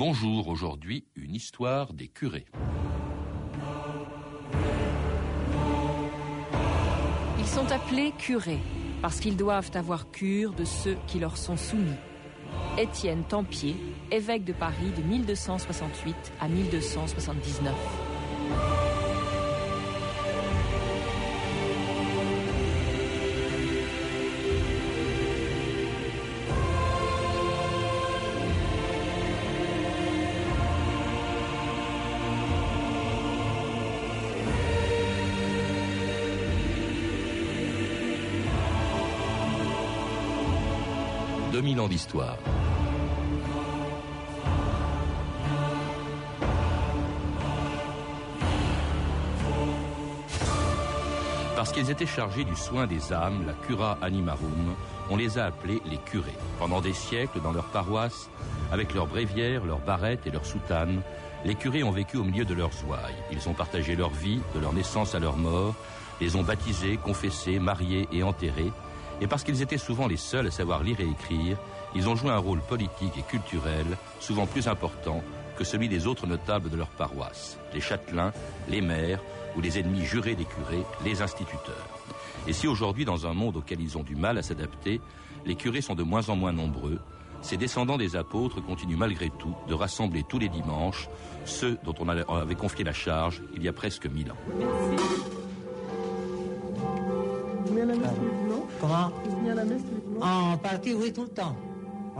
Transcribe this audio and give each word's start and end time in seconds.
Bonjour, 0.00 0.48
aujourd'hui 0.48 1.04
une 1.14 1.34
histoire 1.34 1.92
des 1.92 2.08
curés. 2.08 2.46
Ils 7.38 7.44
sont 7.44 7.70
appelés 7.70 8.14
curés 8.16 8.60
parce 9.02 9.20
qu'ils 9.20 9.36
doivent 9.36 9.70
avoir 9.74 10.10
cure 10.10 10.54
de 10.54 10.64
ceux 10.64 10.96
qui 11.06 11.18
leur 11.18 11.36
sont 11.36 11.58
soumis. 11.58 11.98
Étienne 12.78 13.24
Tempier, 13.24 13.76
évêque 14.10 14.44
de 14.44 14.54
Paris 14.54 14.90
de 14.96 15.02
1268 15.02 16.16
à 16.40 16.48
1279. 16.48 17.74
Parce 51.56 51.72
qu'ils 51.72 51.90
étaient 51.90 52.06
chargés 52.06 52.44
du 52.44 52.56
soin 52.56 52.86
des 52.86 53.12
âmes, 53.12 53.44
la 53.46 53.52
cura 53.52 53.98
animarum, 54.00 54.74
on 55.10 55.16
les 55.16 55.36
a 55.36 55.46
appelés 55.46 55.82
les 55.84 55.98
curés. 55.98 56.36
Pendant 56.58 56.80
des 56.80 56.94
siècles, 56.94 57.40
dans 57.42 57.52
leur 57.52 57.66
paroisse, 57.66 58.30
avec 58.72 58.94
leurs 58.94 59.06
bréviaires, 59.06 59.64
leurs 59.64 59.80
barrettes 59.80 60.26
et 60.26 60.30
leurs 60.30 60.46
soutanes, 60.46 61.02
les 61.44 61.54
curés 61.54 61.82
ont 61.82 61.90
vécu 61.90 62.16
au 62.16 62.24
milieu 62.24 62.44
de 62.44 62.54
leurs 62.54 62.72
ouailles. 62.86 63.22
Ils 63.32 63.48
ont 63.48 63.52
partagé 63.52 63.96
leur 63.96 64.10
vie, 64.10 64.40
de 64.54 64.60
leur 64.60 64.72
naissance 64.72 65.14
à 65.14 65.18
leur 65.18 65.36
mort, 65.36 65.74
les 66.20 66.36
ont 66.36 66.42
baptisés, 66.42 66.96
confessés, 66.96 67.58
mariés 67.58 68.08
et 68.12 68.22
enterrés, 68.22 68.72
et 69.20 69.26
parce 69.26 69.44
qu'ils 69.44 69.60
étaient 69.60 69.78
souvent 69.78 70.06
les 70.06 70.16
seuls 70.16 70.46
à 70.46 70.50
savoir 70.50 70.82
lire 70.82 71.00
et 71.00 71.08
écrire, 71.08 71.58
ils 71.94 72.08
ont 72.08 72.16
joué 72.16 72.30
un 72.30 72.38
rôle 72.38 72.60
politique 72.60 73.16
et 73.18 73.22
culturel 73.22 73.86
souvent 74.20 74.46
plus 74.46 74.68
important 74.68 75.22
que 75.56 75.64
celui 75.64 75.88
des 75.88 76.06
autres 76.06 76.26
notables 76.26 76.70
de 76.70 76.76
leur 76.76 76.88
paroisse, 76.88 77.58
les 77.74 77.80
châtelains, 77.80 78.32
les 78.68 78.80
maires 78.80 79.20
ou 79.56 79.60
les 79.60 79.78
ennemis 79.78 80.04
jurés 80.04 80.34
des 80.34 80.44
curés, 80.44 80.84
les 81.04 81.20
instituteurs. 81.22 81.88
Et 82.46 82.52
si 82.52 82.66
aujourd'hui, 82.66 83.04
dans 83.04 83.26
un 83.26 83.34
monde 83.34 83.56
auquel 83.56 83.80
ils 83.80 83.98
ont 83.98 84.02
du 84.02 84.16
mal 84.16 84.38
à 84.38 84.42
s'adapter, 84.42 85.00
les 85.44 85.56
curés 85.56 85.82
sont 85.82 85.94
de 85.94 86.02
moins 86.02 86.28
en 86.28 86.36
moins 86.36 86.52
nombreux, 86.52 86.98
ces 87.42 87.56
descendants 87.56 87.98
des 87.98 88.16
apôtres 88.16 88.60
continuent 88.62 88.96
malgré 88.96 89.30
tout 89.30 89.54
de 89.68 89.74
rassembler 89.74 90.24
tous 90.28 90.38
les 90.38 90.48
dimanches 90.48 91.08
ceux 91.44 91.78
dont 91.84 91.94
on 91.98 92.08
avait 92.08 92.54
confié 92.54 92.84
la 92.84 92.92
charge 92.92 93.42
il 93.54 93.62
y 93.62 93.68
a 93.68 93.72
presque 93.72 94.06
mille 94.06 94.30
ans. 94.30 94.36
Comment 98.80 99.12
Vous 99.24 99.50
à 99.50 99.54
la 99.54 99.64
messe 99.64 99.82
En 100.20 100.56
partie, 100.56 100.94
oui, 100.94 101.12
tout 101.12 101.22
le 101.22 101.28
temps. 101.28 101.56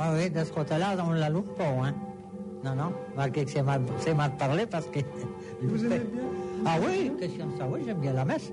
Oui, 0.01 0.07
oui, 0.15 0.31
de 0.31 0.43
ce 0.43 0.51
côté-là, 0.51 0.97
on 1.07 1.11
ne 1.11 1.19
la 1.19 1.29
loupe 1.29 1.55
pas, 1.59 1.65
hein. 1.65 1.93
Non, 2.65 2.75
non, 2.75 2.93
malgré 3.17 3.45
que 3.45 3.51
c'est 3.51 3.63
mal, 3.63 3.83
mal 4.17 4.31
parlé 4.39 4.65
parce 4.65 4.87
que... 4.87 5.01
Vous 5.63 5.85
aimez 5.85 5.99
bien? 5.99 6.23
Ah 6.65 6.77
oui, 6.83 7.13
question 7.19 7.47
de 7.49 7.59
ça, 7.59 7.67
oui, 7.71 7.81
j'aime 7.85 7.99
bien 7.99 8.15
la 8.15 8.25
messe. 8.25 8.51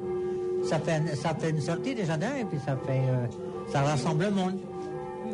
Ça 0.63 0.77
fait, 0.79 1.15
ça 1.15 1.33
fait 1.35 1.51
une 1.51 1.61
sortie 1.61 1.95
des 1.95 2.03
jardins 2.03 2.35
et 2.37 2.43
puis 2.43 2.59
ça 2.65 2.75
fait... 2.85 2.99
Euh, 2.99 3.27
ça 3.69 3.81
rassemble 3.81 4.25
le 4.25 4.31
monde. 4.31 4.59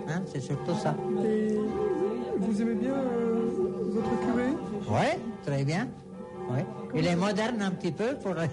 Hein, 0.08 0.22
c'est 0.32 0.40
surtout 0.40 0.76
ça. 0.76 0.96
Et 1.26 1.58
vous 2.40 2.62
aimez 2.62 2.76
bien 2.76 2.94
euh, 2.94 3.50
votre 3.90 4.20
curé? 4.20 4.50
Oui, 4.88 5.20
très 5.44 5.64
bien. 5.64 5.88
Oui. 6.52 6.60
Il 6.94 7.08
est 7.08 7.16
moderne 7.16 7.60
un 7.62 7.72
petit 7.72 7.92
peu 7.92 8.16
pour... 8.22 8.36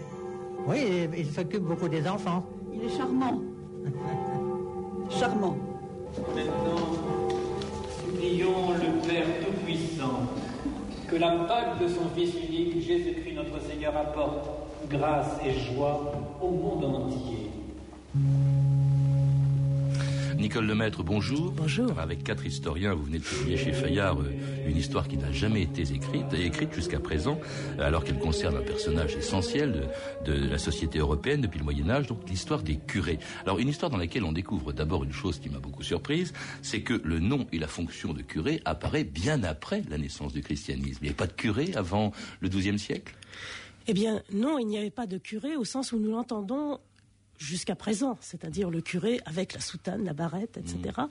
Oui, 0.67 1.09
il 1.17 1.31
s'occupe 1.31 1.63
beaucoup 1.63 1.89
des 1.89 2.07
enfants. 2.07 2.45
Il 2.73 2.85
est 2.85 2.97
charmant. 2.97 3.41
Charmant. 5.11 5.57
Maintenant, 6.35 7.20
supplions 8.31 8.73
le 8.73 9.09
Père 9.09 9.27
Tout-Puissant 9.45 10.23
que 11.09 11.17
la 11.17 11.31
Pâque 11.31 11.81
de 11.81 11.89
son 11.89 12.09
Fils 12.15 12.35
unique, 12.49 12.81
Jésus-Christ 12.81 13.35
notre 13.35 13.61
Seigneur, 13.67 13.97
apporte 13.97 14.49
grâce 14.89 15.39
et 15.45 15.53
joie 15.75 16.13
au 16.41 16.51
monde 16.51 16.85
entier. 16.85 17.51
Nicole 20.41 20.67
Lemaître, 20.67 21.05
bonjour. 21.05 21.53
Bonjour. 21.53 21.99
Avec 21.99 22.25
quatre 22.25 22.47
historiens, 22.47 22.95
vous 22.95 23.05
venez 23.05 23.19
de 23.19 23.25
publier 23.25 23.59
chez 23.59 23.75
Fayard 23.75 24.21
euh, 24.23 24.33
une 24.67 24.77
histoire 24.77 25.07
qui 25.07 25.19
n'a 25.19 25.31
jamais 25.31 25.63
été 25.63 25.83
écrite, 25.83 26.33
écrite 26.33 26.73
jusqu'à 26.73 26.99
présent, 26.99 27.39
alors 27.79 28.05
qu'elle 28.05 28.19
concerne 28.19 28.57
un 28.57 28.63
personnage 28.63 29.15
essentiel 29.17 29.87
de, 30.25 30.33
de, 30.33 30.49
la 30.49 30.57
société 30.57 30.99
européenne 30.99 31.43
depuis 31.43 31.59
le 31.59 31.65
Moyen 31.65 31.91
Âge, 31.91 32.07
donc 32.07 32.27
l'histoire 32.27 32.63
des 32.63 32.77
curés. 32.77 33.19
Alors 33.45 33.59
une 33.59 33.69
histoire 33.69 33.91
dans 33.91 33.99
laquelle 33.99 34.25
on 34.25 34.33
découvre 34.33 34.73
d'abord 34.73 35.05
une 35.05 35.13
chose 35.13 35.39
qui 35.39 35.51
m'a 35.51 35.59
beaucoup 35.59 35.83
surprise, 35.83 36.33
c'est 36.63 36.81
que 36.81 36.95
le 37.05 37.19
nom 37.19 37.47
et 37.53 37.59
la 37.59 37.69
fonction 37.69 38.15
de 38.15 38.23
curé 38.23 38.63
apparaît 38.65 39.05
bien 39.05 39.43
après 39.43 39.83
la 39.91 39.99
naissance 39.99 40.33
du 40.33 40.41
christianisme. 40.41 41.01
Il 41.03 41.05
n'y 41.05 41.09
avait 41.09 41.17
pas 41.17 41.27
de 41.27 41.33
curé 41.33 41.73
avant 41.75 42.13
le 42.41 42.49
XIIe 42.49 42.79
siècle? 42.79 43.15
Eh 43.87 43.93
bien, 43.93 44.23
non, 44.33 44.59
il 44.59 44.67
n'y 44.67 44.79
avait 44.79 44.91
pas 44.91 45.07
de 45.07 45.19
curé 45.19 45.57
au 45.57 45.65
sens 45.65 45.93
où 45.93 45.99
nous 45.99 46.13
l'entendons 46.13 46.79
jusqu'à 47.41 47.75
présent, 47.75 48.19
c'est-à-dire 48.21 48.71
le 48.71 48.83
curé 48.83 49.21
avec 49.25 49.55
la 49.55 49.61
soutane, 49.61 50.05
la 50.05 50.13
barrette, 50.13 50.59
etc. 50.59 50.79
Mmh. 50.99 51.09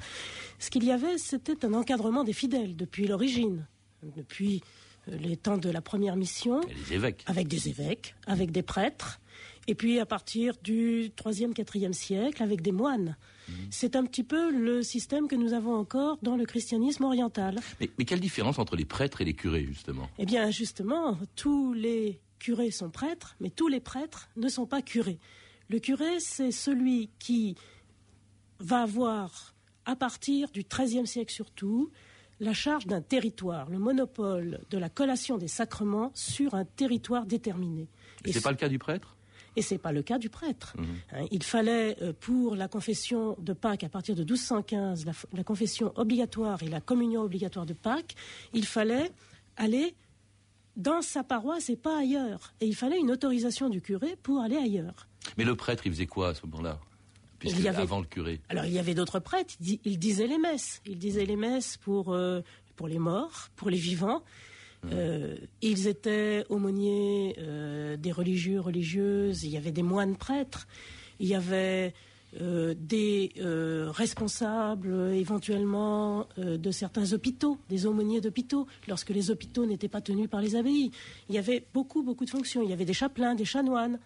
Ce 0.60 0.70
qu'il 0.70 0.84
y 0.86 0.92
avait, 0.92 1.18
c'était 1.18 1.66
un 1.66 1.74
encadrement 1.74 2.24
des 2.24 2.34
fidèles 2.34 2.76
depuis 2.76 3.08
l'origine, 3.08 3.66
depuis 4.04 4.62
euh, 5.10 5.18
les 5.18 5.36
temps 5.36 5.58
de 5.58 5.70
la 5.70 5.82
première 5.82 6.16
mission. 6.16 6.62
les 6.62 6.96
évêques. 6.96 7.24
Avec 7.26 7.48
des 7.48 7.68
évêques, 7.68 8.16
avec 8.28 8.52
des 8.52 8.62
prêtres, 8.62 9.20
et 9.68 9.74
puis 9.74 10.00
à 10.00 10.06
partir 10.06 10.54
du 10.64 11.12
3e, 11.18 11.54
4e 11.54 11.94
siècle, 11.94 12.44
avec 12.44 12.62
des 12.62 12.72
moines. 12.72 13.18
Mmh. 13.48 13.54
C'est 13.72 13.96
un 13.96 14.06
petit 14.06 14.24
peu 14.24 14.52
le 14.52 14.84
système 14.84 15.28
que 15.28 15.36
nous 15.36 15.54
avons 15.54 15.74
encore 15.74 16.20
dans 16.22 16.36
le 16.36 16.46
christianisme 16.46 17.06
oriental. 17.06 17.60
Mais, 17.82 17.90
mais 17.98 18.06
quelle 18.06 18.20
différence 18.20 18.60
entre 18.60 18.76
les 18.76 18.86
prêtres 18.86 19.22
et 19.22 19.26
les 19.26 19.34
curés, 19.34 19.66
justement? 19.66 20.08
Eh 20.20 20.28
bien, 20.28 20.52
justement, 20.52 21.18
tous 21.36 21.74
les 21.74 22.22
curés 22.38 22.70
sont 22.70 22.92
prêtres, 22.92 23.36
mais 23.40 23.50
tous 23.50 23.68
les 23.68 23.80
prêtres 23.80 24.30
ne 24.38 24.48
sont 24.48 24.68
pas 24.68 24.84
curés. 24.84 25.20
Le 25.70 25.80
curé, 25.80 26.20
c'est 26.20 26.52
celui 26.52 27.12
qui 27.20 27.56
va 28.60 28.82
avoir, 28.82 29.54
à 29.86 29.96
partir 29.96 30.50
du 30.50 30.64
XIIIe 30.64 31.06
siècle 31.06 31.32
surtout, 31.32 31.92
la 32.40 32.54
charge 32.54 32.88
d'un 32.88 33.02
territoire, 33.02 33.70
le 33.70 33.78
monopole 33.78 34.62
de 34.70 34.78
la 34.78 34.90
collation 34.90 35.38
des 35.38 35.48
sacrements 35.48 36.12
sur 36.16 36.56
un 36.56 36.66
territoire 36.66 37.26
déterminé. 37.26 37.88
Et, 38.26 38.34
c'est 38.34 38.42
pas 38.42 38.52
le 38.52 38.58
cas 38.58 38.70
du 38.70 38.80
prêtre? 38.80 39.16
Et 39.56 39.62
c'est 39.62 39.78
pas 39.78 39.92
le 39.92 40.02
cas 40.02 40.18
du 40.18 40.30
prêtre. 40.30 40.76
Mmh. 40.78 40.84
Hein, 41.12 41.26
il 41.32 41.44
fallait, 41.44 41.98
euh, 42.02 42.14
pour 42.18 42.56
la 42.56 42.68
confession 42.68 43.36
de 43.40 43.54
Pâques, 43.54 43.84
à 43.84 43.90
partir 43.90 44.16
de 44.16 44.22
1215, 44.22 45.06
la, 45.06 45.12
la, 45.34 45.44
confession 45.44 45.92
obligatoire 45.98 46.64
et 46.64 46.68
la 46.68 46.82
communion 46.82 47.22
obligatoire 47.22 47.66
de 47.66 47.74
Pâques, 47.74 48.16
il 48.54 48.66
fallait 48.66 49.12
aller 49.58 49.96
dans 50.78 51.02
sa 51.02 51.24
paroisse 51.24 51.70
et 51.70 51.76
pas 51.76 52.00
ailleurs. 52.00 52.54
Et 52.62 52.68
il 52.68 52.76
fallait 52.76 53.00
une 53.00 53.12
autorisation 53.12 53.70
du 53.70 53.82
curé 53.82 54.16
pour 54.24 54.40
aller 54.40 54.56
ailleurs. 54.56 55.09
Mais 55.38 55.44
le 55.44 55.56
prêtre, 55.56 55.84
il 55.86 55.92
faisait 55.92 56.08
quoi 56.08 56.30
à 56.30 56.34
ce 56.34 56.46
moment-là? 56.46 56.80
Puisque 57.40 57.66
avait... 57.66 57.82
avant 57.82 58.00
le 58.00 58.06
curé. 58.06 58.42
Alors 58.50 58.66
il 58.66 58.74
y 58.74 58.80
avait 58.80 58.94
d'autres 58.94 59.20
prêtres. 59.20 59.54
Il, 59.62 59.98
disait 59.98 60.28
les 60.28 60.38
messes. 60.38 60.82
Il 60.86 60.98
disait 60.98 61.26
les 61.26 61.38
messes 61.38 61.78
pour 61.78 62.14
euh, 62.14 62.42
pour 62.76 62.88
les 62.88 63.00
morts, 63.00 63.50
pour 63.56 63.70
les 63.70 63.78
vivants. 63.78 64.24
Mmh. 64.84 64.90
Euh, 64.94 65.36
ils 65.62 65.88
étaient 65.88 66.46
aumôniers 66.50 67.36
euh, 67.40 67.98
des 67.98 68.12
religieux, 68.12 68.60
religieuses. 68.60 69.44
Il 69.44 69.52
y 69.52 69.58
avait 69.58 69.72
des 69.72 69.84
moines 69.84 70.16
prêtres. 70.16 70.68
Il 71.20 71.28
y 71.28 71.36
avait 71.36 71.94
des 72.32 73.34
responsables 73.88 74.94
éventuellement 75.14 76.28
de 76.38 76.70
certains 76.70 77.12
hôpitaux, 77.12 77.58
des 77.70 77.88
aumôniers 77.88 78.22
d'hôpitaux, 78.22 78.68
lorsque 78.88 79.10
les 79.10 79.32
hôpitaux 79.32 79.66
n'étaient 79.66 79.88
pas 79.88 80.00
tenus 80.00 80.30
par 80.30 80.40
les 80.40 80.56
abbayes. 80.56 80.92
Il 81.28 81.34
y 81.34 81.40
avait 81.40 81.66
beaucoup, 81.74 82.04
beaucoup 82.04 82.26
de 82.26 82.30
fonctions. 82.30 82.62
Il 82.62 82.70
y 82.70 82.74
avait 82.74 82.86
des 82.86 82.94
chapelains, 82.94 83.34
des 83.34 83.46
chanoines. 83.46 83.98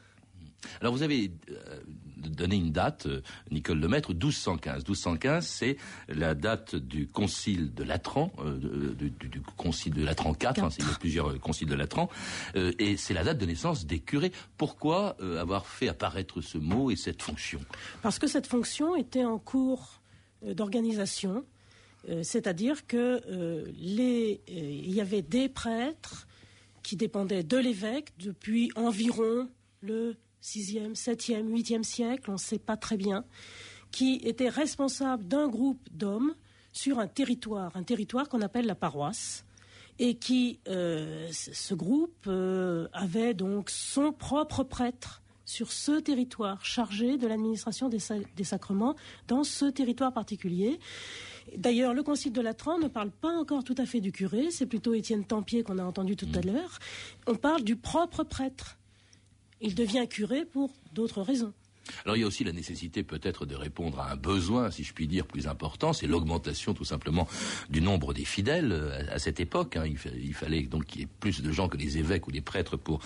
Alors 0.82 0.94
vous 0.94 1.04
avez 1.04 1.32
euh, 1.50 1.80
donné 2.18 2.56
une 2.56 2.72
date, 2.72 3.06
euh, 3.06 3.22
Nicole 3.52 3.80
Lemaître, 3.80 4.12
1215. 4.12 4.84
1215, 4.84 5.46
c'est 5.46 5.78
la 6.08 6.36
date 6.36 6.76
du 6.76 7.08
concile 7.08 7.74
de 7.74 7.84
Latran, 7.84 8.32
euh, 8.40 8.94
du, 8.94 9.42
concile 9.58 9.94
de 9.94 10.04
Latran 10.04 10.34
4, 10.34 10.64
hein, 10.64 10.70
il 10.78 10.86
y 10.86 10.88
a 10.88 10.94
plusieurs 11.00 11.40
conciles 11.40 11.68
de 11.68 11.76
Latran, 11.76 12.10
et 12.56 12.98
c'est 12.98 13.14
la 13.14 13.24
date 13.24 13.38
de 13.38 13.46
naissance 13.46 13.86
des 13.86 14.00
curés. 14.00 14.32
Pourquoi 14.58 15.18
avoir 15.40 15.66
fait 15.66 15.88
apparaître 15.88 16.42
ce 16.42 16.58
mot 16.58 16.92
et 16.92 16.96
cette 16.96 17.22
fonction? 17.22 17.60
Parce 18.02 18.20
que 18.20 18.28
cette 18.28 18.48
fonction 18.48 18.96
était 18.96 19.26
en 19.26 19.40
cours 19.40 20.02
d'organisation, 20.42 21.46
c'est-à-dire 22.22 22.86
que 22.88 23.22
il 23.78 24.94
y 24.94 25.02
avait 25.02 25.22
des 25.22 25.50
prêtres 25.50 26.28
qui 26.84 26.98
dépendaient 26.98 27.44
de 27.44 27.58
l'évêque 27.58 28.14
depuis 28.20 28.70
environ 28.76 29.50
le 29.82 30.16
6e, 30.44 30.94
7e, 30.96 31.50
8e 31.50 31.84
siècle, 31.84 32.30
on 32.30 32.34
ne 32.34 32.38
sait 32.38 32.60
pas 32.60 32.78
très 32.78 32.98
bien, 32.98 33.24
qui 33.92 34.20
était 34.24 34.50
responsable 34.50 35.26
d'un 35.28 35.48
groupe 35.48 35.88
d'hommes 35.92 36.36
sur 36.74 37.00
un 37.00 37.08
territoire, 37.08 37.72
un 37.76 37.84
territoire 37.84 38.28
qu'on 38.30 38.42
appelle 38.42 38.66
la 38.66 38.76
paroisse. 38.76 39.46
et 40.00 40.16
qui, 40.16 40.60
ce 40.66 41.74
groupe 41.76 42.28
avait 42.94 43.34
donc 43.34 43.70
son 43.70 44.12
propre 44.12 44.64
prêtre 44.64 45.22
sur 45.46 45.72
ce 45.72 46.00
territoire 46.00 46.64
chargé 46.66 47.18
de 47.18 47.28
l'administration 47.28 47.90
des, 47.90 48.00
des, 48.36 48.44
sacrements 48.44 48.96
dans 49.28 49.44
ce 49.44 49.66
territoire 49.66 50.14
particulier. 50.14 50.80
D'ailleurs, 51.58 51.94
le 51.94 52.04
Concile 52.04 52.32
de 52.32 52.42
Latran 52.42 52.80
ne 52.80 52.88
parle 52.88 53.12
pas 53.12 53.32
encore 53.32 53.64
tout 53.64 53.76
à 53.78 53.86
fait 53.86 54.00
du 54.00 54.12
curé, 54.12 54.50
c'est 54.52 54.66
plutôt 54.66 54.94
Étienne 54.94 55.26
Tempier 55.26 55.64
qu'on 55.64 55.78
a 55.78 55.84
entendu 55.84 56.16
tout 56.16 56.28
à 56.34 56.40
mmh. 56.40 56.46
l'heure. 56.46 56.80
On 57.28 57.36
parle 57.36 57.64
du 57.64 57.76
propre 57.76 58.24
prêtre. 58.24 58.78
Il 59.66 59.76
devient 59.76 60.08
curé 60.10 60.44
pour 60.44 60.72
d'autres 60.92 61.22
raisons. 61.22 61.54
Alors 62.06 62.16
il 62.16 62.22
y 62.22 62.24
a 62.24 62.28
aussi 62.28 62.44
la 62.44 62.52
nécessité 62.52 63.04
peut-être 63.04 63.46
de 63.46 63.56
répondre 63.56 64.00
à 64.00 64.12
un 64.12 64.16
besoin, 64.16 64.72
si 64.72 64.84
je 64.84 64.94
puis 64.94 65.08
dire, 65.08 65.26
plus 65.26 65.48
important, 65.48 65.94
c'est 65.94 66.08
l'augmentation 66.08 66.74
tout 66.74 66.86
simplement 66.86 67.28
du 67.70 67.82
nombre 67.82 68.14
des 68.14 68.26
fidèles 68.26 68.72
euh, 68.72 69.04
à, 69.12 69.20
cette 69.20 69.40
époque. 69.40 69.78
Hein. 69.78 69.86
Il, 69.86 70.34
fallait 70.34 70.64
donc 70.64 70.86
qu'il 70.86 71.02
y 71.02 71.04
ait 71.04 71.10
plus 71.20 71.42
de 71.42 71.52
gens 71.52 71.68
que 71.68 71.78
les 71.78 71.98
évêques 71.98 72.28
ou 72.28 72.32
les 72.32 72.42
prêtres 72.42 72.78
pour 72.78 73.00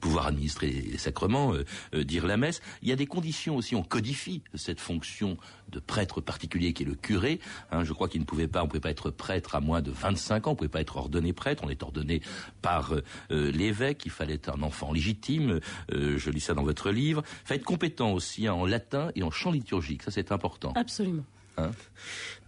pouvoir 0.00 0.26
administrer 0.26 0.70
les 0.70 0.98
sacrements, 0.98 1.54
euh, 1.54 1.64
euh, 1.94 2.04
dire 2.04 2.26
la 2.26 2.36
messe. 2.36 2.60
Il 2.82 2.88
y 2.88 2.92
a 2.92 2.96
des 2.96 3.06
conditions 3.06 3.56
aussi, 3.56 3.74
on 3.74 3.82
codifie 3.82 4.42
cette 4.54 4.80
fonction 4.80 5.36
de 5.70 5.78
prêtre 5.80 6.20
particulier 6.20 6.72
qui 6.72 6.82
est 6.82 6.86
le 6.86 6.94
curé. 6.94 7.40
Hein. 7.70 7.84
je 7.84 7.92
crois 7.92 8.08
qu'il 8.08 8.20
ne 8.20 8.26
pouvait 8.26 8.48
pas, 8.48 8.60
on 8.60 8.64
ne 8.64 8.68
pouvait 8.68 8.80
pas 8.80 8.90
être 8.90 9.10
prêtre 9.10 9.54
à 9.54 9.60
moins 9.60 9.82
de 9.82 9.90
25 9.90 10.46
ans, 10.46 10.50
on 10.50 10.52
ne 10.54 10.58
pouvait 10.58 10.68
pas 10.68 10.80
être 10.80 10.96
ordonné 10.96 11.32
prêtre, 11.32 11.62
on 11.64 11.70
est 11.70 11.82
ordonné 11.82 12.20
par 12.62 12.94
l'évêque, 13.30 14.02
il 14.04 14.10
fallait 14.10 14.34
être 14.34 14.50
un 14.50 14.62
enfant 14.62 14.92
légitime, 14.92 15.60
je 15.90 16.30
lis 16.30 16.40
ça 16.40 16.54
dans 16.54 16.62
votre 16.62 16.90
livre. 16.90 17.22
Il 17.50 17.62
compétent 17.62 18.12
aussi 18.12 18.23
aussi 18.24 18.48
en 18.48 18.64
latin 18.64 19.10
et 19.14 19.22
en 19.22 19.30
chant 19.30 19.52
liturgique. 19.52 20.02
Ça, 20.02 20.10
c'est 20.10 20.32
important. 20.32 20.72
Absolument. 20.74 21.24
Hein 21.58 21.70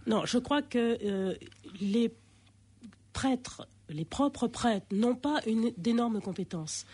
non, 0.07 0.25
je 0.25 0.37
crois 0.37 0.61
que 0.61 0.97
euh, 1.03 1.35
les 1.79 2.11
prêtres, 3.13 3.67
les 3.89 4.05
propres 4.05 4.47
prêtres, 4.47 4.87
n'ont 4.91 5.15
pas 5.15 5.39
d'énormes 5.77 6.19
compétences. 6.21 6.85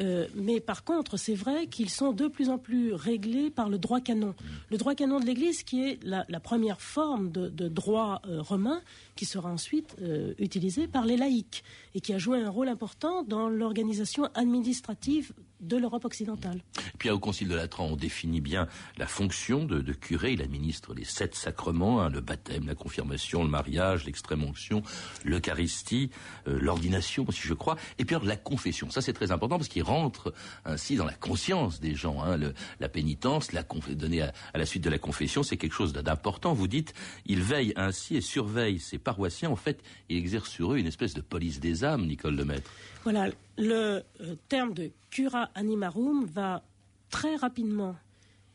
Euh, 0.00 0.26
mais 0.34 0.60
par 0.60 0.84
contre, 0.84 1.16
c'est 1.16 1.34
vrai 1.34 1.66
qu'ils 1.66 1.90
sont 1.90 2.12
de 2.12 2.28
plus 2.28 2.48
en 2.48 2.58
plus 2.58 2.92
réglés 2.92 3.50
par 3.50 3.68
le 3.68 3.78
droit 3.78 4.00
canon. 4.00 4.34
Le 4.70 4.76
droit 4.76 4.94
canon 4.94 5.20
de 5.20 5.26
l'Église, 5.26 5.62
qui 5.62 5.82
est 5.82 5.98
la, 6.02 6.24
première 6.40 6.80
forme 6.80 7.30
de, 7.30 7.68
droit 7.68 8.20
euh, 8.26 8.42
romain, 8.42 8.80
qui 9.16 9.24
sera 9.24 9.50
ensuite 9.50 9.96
utilisé 10.38 10.88
par 10.88 11.06
les 11.06 11.16
laïcs 11.16 11.62
et 11.94 12.00
qui 12.00 12.12
a 12.12 12.18
joué 12.18 12.42
un 12.42 12.50
rôle 12.50 12.68
important 12.68 13.22
dans 13.22 13.48
l'organisation 13.48 14.28
administrative 14.34 15.32
de 15.64 15.76
l'Europe 15.76 16.04
occidentale. 16.04 16.62
Puis 16.98 17.10
au 17.10 17.18
Concile 17.18 17.48
de 17.48 17.54
Latran, 17.54 17.86
on 17.86 17.96
définit 17.96 18.40
bien 18.40 18.68
la 18.98 19.06
fonction 19.06 19.64
de, 19.64 19.80
curé. 19.92 20.32
Il 20.32 20.42
administre 20.42 20.94
les 20.94 21.04
sept 21.04 21.34
sacrements 21.34 22.02
hein, 22.02 22.10
le 22.10 22.20
baptême, 22.20 22.66
la 22.66 22.74
confirmation, 22.74 23.42
le 23.42 23.50
mariage, 23.50 24.04
l'extrême-onction, 24.04 24.82
l'Eucharistie, 25.24 26.10
euh, 26.48 26.58
l'ordination 26.60 27.24
aussi, 27.28 27.42
je 27.42 27.54
crois. 27.54 27.76
Et 27.98 28.04
puis 28.04 28.16
la 28.22 28.36
confession. 28.36 28.90
Ça, 28.90 29.00
c'est 29.00 29.12
très 29.12 29.32
important 29.32 29.56
parce 29.56 29.68
qu'il 29.68 29.82
rentre 29.84 30.34
ainsi 30.64 30.96
dans 30.96 31.04
la 31.04 31.14
conscience 31.14 31.80
des 31.80 31.94
gens. 31.94 32.22
Hein, 32.22 32.38
la 32.80 32.88
pénitence, 32.88 33.52
la 33.52 33.62
donnée 33.90 34.22
à, 34.22 34.32
la 34.54 34.66
suite 34.66 34.82
de 34.82 34.90
la 34.90 34.98
confession, 34.98 35.42
c'est 35.42 35.56
quelque 35.56 35.72
chose 35.72 35.92
d'important. 35.92 36.54
Vous 36.54 36.68
dites, 36.68 36.94
il 37.26 37.42
veille 37.42 37.72
ainsi 37.76 38.16
et 38.16 38.20
surveille 38.20 38.78
ses 38.80 38.98
paroissiens. 38.98 39.50
En 39.50 39.56
fait, 39.56 39.82
il 40.08 40.16
exerce 40.16 40.48
sur 40.48 40.72
eux 40.72 40.78
une 40.78 40.86
espèce 40.86 41.14
de 41.14 41.20
police 41.20 41.60
des 41.60 41.84
âmes, 41.84 42.06
Nicole 42.06 42.36
Lemaître. 42.36 42.70
Voilà, 43.04 43.30
le 43.58 44.02
euh, 44.20 44.34
terme 44.48 44.74
de 44.74 44.90
cura 45.10 45.50
animarum 45.54 46.24
va 46.24 46.62
très 47.10 47.36
rapidement 47.36 47.96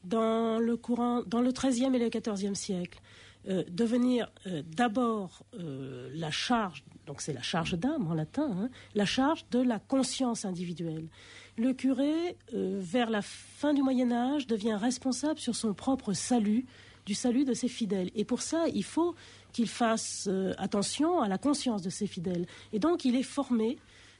dans 0.04 0.60
le 0.60 0.76
courant, 0.78 1.24
dans 1.24 1.42
le 1.42 1.52
XIIIe 1.52 1.96
et 1.96 2.00
le 2.00 2.10
XIVe 2.10 2.56
siècle, 2.56 3.00
euh, 3.48 3.64
devenir 3.70 4.32
euh, 4.48 4.64
d'abord 4.66 5.46
la 5.54 6.32
charge, 6.32 6.84
donc 7.10 7.22
c'est 7.22 7.34
la 7.34 7.42
charge 7.42 7.74
d'âme 7.74 8.06
en 8.08 8.14
latin, 8.14 8.52
hein, 8.56 8.70
la 8.94 9.06
charge 9.06 9.44
de 9.50 9.60
la 9.60 9.80
conscience 9.80 10.46
individuelle. 10.46 11.08
Le 11.58 11.74
curé, 11.74 12.38
vers 12.54 13.10
la 13.10 13.24
fin 13.24 13.74
du 13.74 13.82
Moyen 13.82 14.12
Âge, 14.12 14.46
devient 14.46 14.76
responsable 14.76 15.40
sur 15.40 15.56
son 15.56 15.74
propre 15.74 16.14
salut, 16.14 16.68
du 17.08 17.16
salut 17.16 17.46
de 17.46 17.56
ses 17.56 17.68
fidèles. 17.68 18.12
Et 18.14 18.26
pour 18.26 18.44
ça, 18.44 18.68
il 18.76 18.84
faut 18.84 19.16
qu'il 19.54 19.68
fasse 19.68 20.30
attention 20.60 21.20
à 21.20 21.28
la 21.28 21.40
conscience 21.40 21.82
de 21.82 21.90
ses 21.90 22.06
fidèles. 22.06 22.46
Et 22.74 22.80
donc, 22.80 23.06
il 23.06 23.16
est 23.16 23.24
formé 23.24 23.80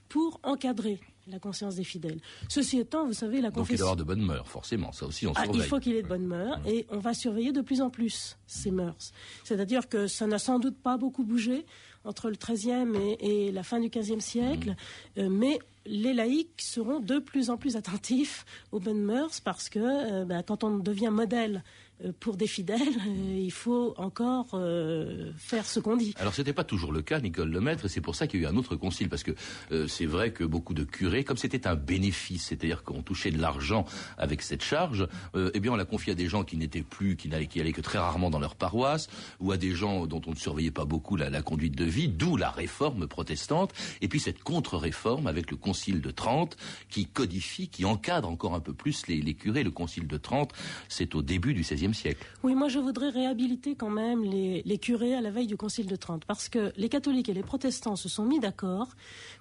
pour 0.10 0.40
encadrer 0.42 1.00
la 1.30 1.40
conscience 1.40 1.76
des 1.76 1.84
fidèles. 1.84 2.20
Ceci 2.48 2.80
étant, 2.80 3.06
vous 3.06 3.14
savez, 3.14 3.42
la 3.42 3.52
confession... 3.52 3.62
Donc 3.62 3.72
il 3.72 3.78
doit 3.78 3.86
avoir 3.86 3.96
de 3.96 4.04
bonnes 4.04 4.26
mœurs, 4.26 4.48
forcément, 4.48 4.92
ça 4.92 5.06
aussi 5.06 5.28
on 5.28 5.34
ah, 5.36 5.46
Il 5.54 5.62
faut 5.64 5.80
qu'il 5.80 5.96
ait 5.96 6.04
de 6.04 6.08
bonnes 6.08 6.26
mœurs, 6.26 6.60
et 6.66 6.86
on 6.90 7.00
va 7.00 7.14
surveiller 7.14 7.52
de 7.52 7.62
plus 7.62 7.82
en 7.82 7.90
plus 7.90 8.38
ces 8.48 8.72
mœurs. 8.72 9.12
C'est-à-dire 9.44 9.88
que 9.88 10.08
ça 10.08 10.28
n'a 10.28 10.40
sans 10.40 10.60
doute 10.60 10.78
pas 10.78 10.98
beaucoup 10.98 11.24
bougé 11.24 11.66
entre 12.06 12.30
le 12.30 12.36
XIIIe 12.36 12.96
et, 13.20 13.48
et 13.48 13.52
la 13.52 13.64
fin 13.64 13.80
du 13.80 13.90
XVe 13.90 14.20
siècle, 14.20 14.72
mmh. 15.18 15.20
euh, 15.20 15.30
mais 15.30 15.60
les 15.86 16.14
laïcs 16.14 16.62
seront 16.62 17.00
de 17.00 17.20
plus 17.20 17.50
en 17.50 17.58
plus 17.58 17.76
attentifs 17.76 18.46
aux 18.72 18.80
bonnes 18.80 19.02
mœurs 19.02 19.42
parce 19.42 19.70
que 19.70 19.80
euh, 19.80 20.26
ben, 20.26 20.44
quand 20.44 20.64
on 20.64 20.78
devient 20.78 21.10
modèle 21.12 21.64
pour 22.20 22.38
des 22.38 22.48
fidèles, 22.48 22.80
euh, 22.82 23.40
il 23.40 23.52
faut 23.52 23.94
encore 23.98 24.52
euh, 24.54 25.32
faire 25.38 25.66
ce 25.66 25.80
qu'on 25.80 25.98
dit. 25.98 26.14
Alors 26.18 26.34
ce 26.34 26.42
n'était 26.42 26.54
pas 26.54 26.64
toujours 26.64 26.92
le 26.92 27.02
cas, 27.02 27.20
Nicole 27.20 27.50
Lemaître, 27.50 27.86
et 27.86 27.90
c'est 27.90 28.02
pour 28.02 28.16
ça 28.16 28.28
qu'il 28.28 28.42
y 28.42 28.46
a 28.46 28.48
eu 28.48 28.52
un 28.52 28.56
autre 28.56 28.76
concile, 28.76 29.10
parce 29.10 29.24
que 29.24 29.32
c'est 29.88 30.06
vrai 30.06 30.32
que 30.32 30.44
beaucoup 30.44 30.74
de 30.74 30.84
curés, 30.84 31.24
comme 31.24 31.38
c'était 31.38 31.68
un 31.68 31.76
bénéfice, 31.76 32.48
c'est-à-dire 32.48 32.84
qu'on 32.84 33.02
touchait 33.02 33.32
de 33.32 33.40
l'argent 33.40 33.86
avec 34.18 34.42
cette 34.42 34.64
charge, 34.64 35.08
eh 35.36 35.60
bien 35.60 35.74
on 35.74 35.76
l'a 35.76 35.86
confié 35.86 36.14
à 36.14 36.16
des 36.16 36.28
gens 36.28 36.44
qui 36.44 36.58
n'étaient 36.58 36.82
plus, 36.82 37.16
qui 37.16 37.28
n'allaient, 37.28 37.48
qui 37.48 37.60
allaient 37.60 37.72
que 37.72 37.82
très 37.82 38.00
rarement 38.00 38.30
dans 38.30 38.40
leur 38.40 38.56
paroisse, 38.56 39.10
ou 39.40 39.52
à 39.52 39.58
des 39.58 39.72
gens 39.72 40.06
dont 40.06 40.22
on 40.28 40.32
ne 40.32 40.36
surveillait 40.36 40.72
pas 40.72 40.86
beaucoup 40.86 41.16
la, 41.16 41.42
conduite 41.42 41.76
de 41.76 41.86
vie, 41.86 42.08
d'où 42.08 42.38
la 42.38 42.50
réforme 42.50 43.08
protestante, 43.08 43.74
et 44.02 44.08
puis 44.08 44.20
cette 44.20 44.44
contre-réforme 44.44 45.28
avec 45.28 45.52
le 45.52 45.58
concile 45.58 46.02
de 46.02 46.12
Trente, 46.12 46.58
qui 46.90 47.06
codifie, 47.06 47.68
qui 47.68 47.86
encadre 47.86 48.30
encore 48.30 48.56
un 48.56 48.60
peu 48.60 48.74
plus 48.74 49.08
les, 49.08 49.22
les 49.22 49.34
curés. 49.34 49.64
Le 49.64 49.72
concile 49.72 50.08
de 50.08 50.18
Trente, 50.18 50.54
c'est 50.88 51.16
au 51.16 51.22
début 51.22 51.54
du 51.54 51.62
XVIe 51.62 51.89
Oui, 52.44 52.56
moi 52.56 52.68
je 52.68 52.80
voudrais 52.80 53.10
réhabiliter 53.10 53.76
quand 53.76 53.90
même 53.90 54.24
les, 54.24 54.78
curés 54.78 55.16
à 55.16 55.22
la 55.22 55.32
veille 55.32 55.48
du 55.48 55.58
Concile 55.58 55.88
de 55.88 55.96
Trente, 55.96 56.26
parce 56.26 56.50
que 56.50 56.72
les 56.78 56.90
catholiques 56.90 57.30
et 57.30 57.34
les 57.34 57.44
protestants 57.44 57.96
se 57.96 58.10
sont 58.10 58.26
mis 58.26 58.40
d'accord 58.40 58.90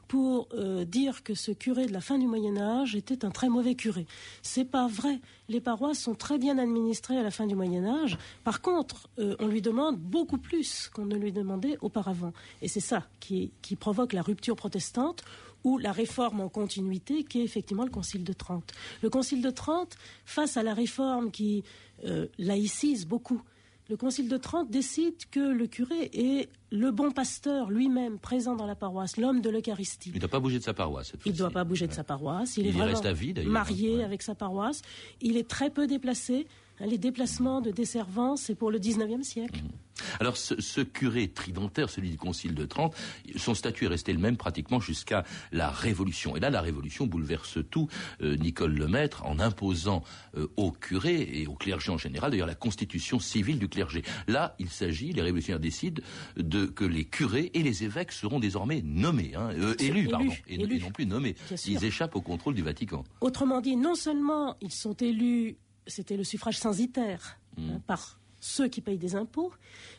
pour 0.08 0.48
euh, 0.54 0.84
dire 0.84 1.22
que 1.22 1.34
ce 1.34 1.52
curé 1.52 1.86
de 1.86 1.92
la 1.92 2.00
fin 2.00 2.18
du 2.18 2.26
Moyen 2.26 2.56
Âge 2.56 2.96
était 2.96 3.24
un 3.24 3.30
très 3.30 3.48
mauvais 3.48 3.74
curé. 3.74 4.06
C'est 4.42 4.64
pas 4.64 4.88
vrai. 4.88 5.20
Les 5.48 5.60
paroisses 5.60 6.00
sont 6.00 6.14
très 6.14 6.38
bien 6.38 6.58
administrées 6.58 7.18
à 7.18 7.22
la 7.22 7.30
fin 7.30 7.46
du 7.46 7.54
Moyen 7.54 7.84
Âge. 7.84 8.16
Par 8.42 8.62
contre, 8.62 9.08
euh, 9.18 9.36
on 9.38 9.46
lui 9.46 9.60
demande 9.60 9.98
beaucoup 9.98 10.38
plus 10.38 10.88
qu'on 10.88 11.04
ne 11.04 11.16
lui 11.16 11.32
demandait 11.32 11.76
auparavant. 11.82 12.32
Et 12.62 12.68
c'est 12.68 12.80
ça 12.80 13.06
qui 13.20 13.52
provoque 13.78 14.14
la 14.14 14.22
rupture 14.22 14.56
protestante 14.56 15.22
ou 15.64 15.78
la 15.78 15.92
réforme 15.92 16.40
en 16.40 16.48
continuité 16.48 17.24
qui 17.24 17.40
est 17.40 17.44
effectivement 17.44 17.84
le 17.84 17.90
Concile 17.90 18.24
de 18.24 18.32
Trente. 18.32 18.72
Le 19.02 19.10
Concile 19.10 19.42
de 19.42 19.50
Trente, 19.50 19.96
face 20.24 20.56
à 20.56 20.62
la 20.62 20.74
réforme 20.74 21.30
qui 21.30 21.64
euh, 22.04 22.26
laïcise 22.38 23.06
beaucoup, 23.06 23.42
le 23.88 23.96
Concile 23.96 24.28
de 24.28 24.36
Trente 24.36 24.70
décide 24.70 25.14
que 25.30 25.40
le 25.40 25.66
curé 25.66 26.10
est 26.12 26.50
le 26.70 26.90
bon 26.90 27.10
pasteur 27.10 27.70
lui-même 27.70 28.18
présent 28.18 28.54
dans 28.54 28.66
la 28.66 28.74
paroisse, 28.74 29.16
l'homme 29.16 29.40
de 29.40 29.48
l'Eucharistie. 29.48 30.10
Il 30.10 30.16
ne 30.16 30.20
doit 30.20 30.28
pas 30.28 30.40
bouger 30.40 30.58
de 30.58 30.64
sa 30.64 30.74
paroisse. 30.74 31.14
il 31.24 31.32
ne 31.32 31.38
doit 31.38 31.50
pas 31.50 31.64
bouger 31.64 31.86
de 31.86 31.94
sa 31.94 32.04
paroisse. 32.04 32.58
Il, 32.58 32.66
est 32.66 32.70
vraiment 32.70 33.00
marié 33.46 34.04
avec 34.04 34.20
sa 34.20 34.34
paroisse. 34.34 34.82
Il 35.22 35.38
est 35.38 35.48
très 35.48 35.70
peu 35.70 35.86
déplacé. 35.86 36.46
Les 36.80 36.98
déplacements 36.98 37.60
de 37.60 37.70
desservants, 37.70 38.36
c'est 38.36 38.54
pour 38.54 38.70
le 38.70 38.78
19e 38.78 39.22
siècle. 39.22 39.60
Mmh. 39.60 39.88
Alors 40.20 40.36
ce, 40.36 40.80
curé 40.80 41.28
tridentaire, 41.28 41.90
celui 41.90 42.10
du 42.10 42.16
Concile 42.16 42.54
de 42.54 42.64
Trente, 42.66 42.94
son 43.36 43.54
statut 43.54 43.86
est 43.86 43.88
resté 43.88 44.12
le 44.12 44.18
même 44.18 44.36
pratiquement 44.36 44.80
jusqu'à 44.80 45.24
la 45.52 45.70
Révolution. 45.70 46.36
Et 46.36 46.40
là, 46.40 46.50
la 46.50 46.60
Révolution 46.60 47.06
bouleverse 47.06 47.58
tout. 47.70 47.88
Euh, 48.22 48.36
Nicole 48.36 48.74
Lemaître, 48.74 49.24
en 49.26 49.38
imposant 49.38 50.02
euh, 50.36 50.46
aux 50.56 50.72
curés 50.72 51.28
et 51.32 51.46
au 51.46 51.54
clergé 51.54 51.90
en 51.90 51.98
général, 51.98 52.30
d'ailleurs 52.30 52.46
la 52.46 52.54
constitution 52.54 53.18
civile 53.18 53.58
du 53.58 53.68
clergé. 53.68 54.02
Là, 54.26 54.54
il 54.58 54.68
s'agit, 54.68 55.12
les 55.12 55.22
révolutionnaires 55.22 55.60
décident 55.60 56.02
de 56.36 56.66
que 56.66 56.84
les 56.84 57.04
curés 57.04 57.50
et 57.54 57.62
les 57.62 57.84
évêques 57.84 58.12
seront 58.12 58.38
désormais 58.38 58.82
nommés, 58.84 59.32
hein, 59.34 59.50
euh, 59.54 59.74
élus, 59.78 60.08
pardon, 60.08 60.32
et, 60.48 60.58
non 60.58 60.90
plus 60.90 61.06
nommés. 61.06 61.34
Ils 61.66 61.84
échappent 61.84 62.16
au 62.16 62.20
contrôle 62.20 62.54
du 62.54 62.62
Vatican. 62.62 63.04
Autrement 63.20 63.60
dit, 63.60 63.76
non 63.76 63.94
seulement 63.94 64.56
ils 64.60 64.72
sont 64.72 64.94
élus, 64.94 65.56
c'était 65.88 66.16
le 66.16 66.24
suffrage 66.24 66.58
censitaire 66.58 67.38
mmh. 67.56 67.70
hein, 67.70 67.82
par 67.86 68.20
ceux 68.40 68.68
qui 68.68 68.80
payent 68.80 68.98
des 68.98 69.16
impôts, 69.16 69.52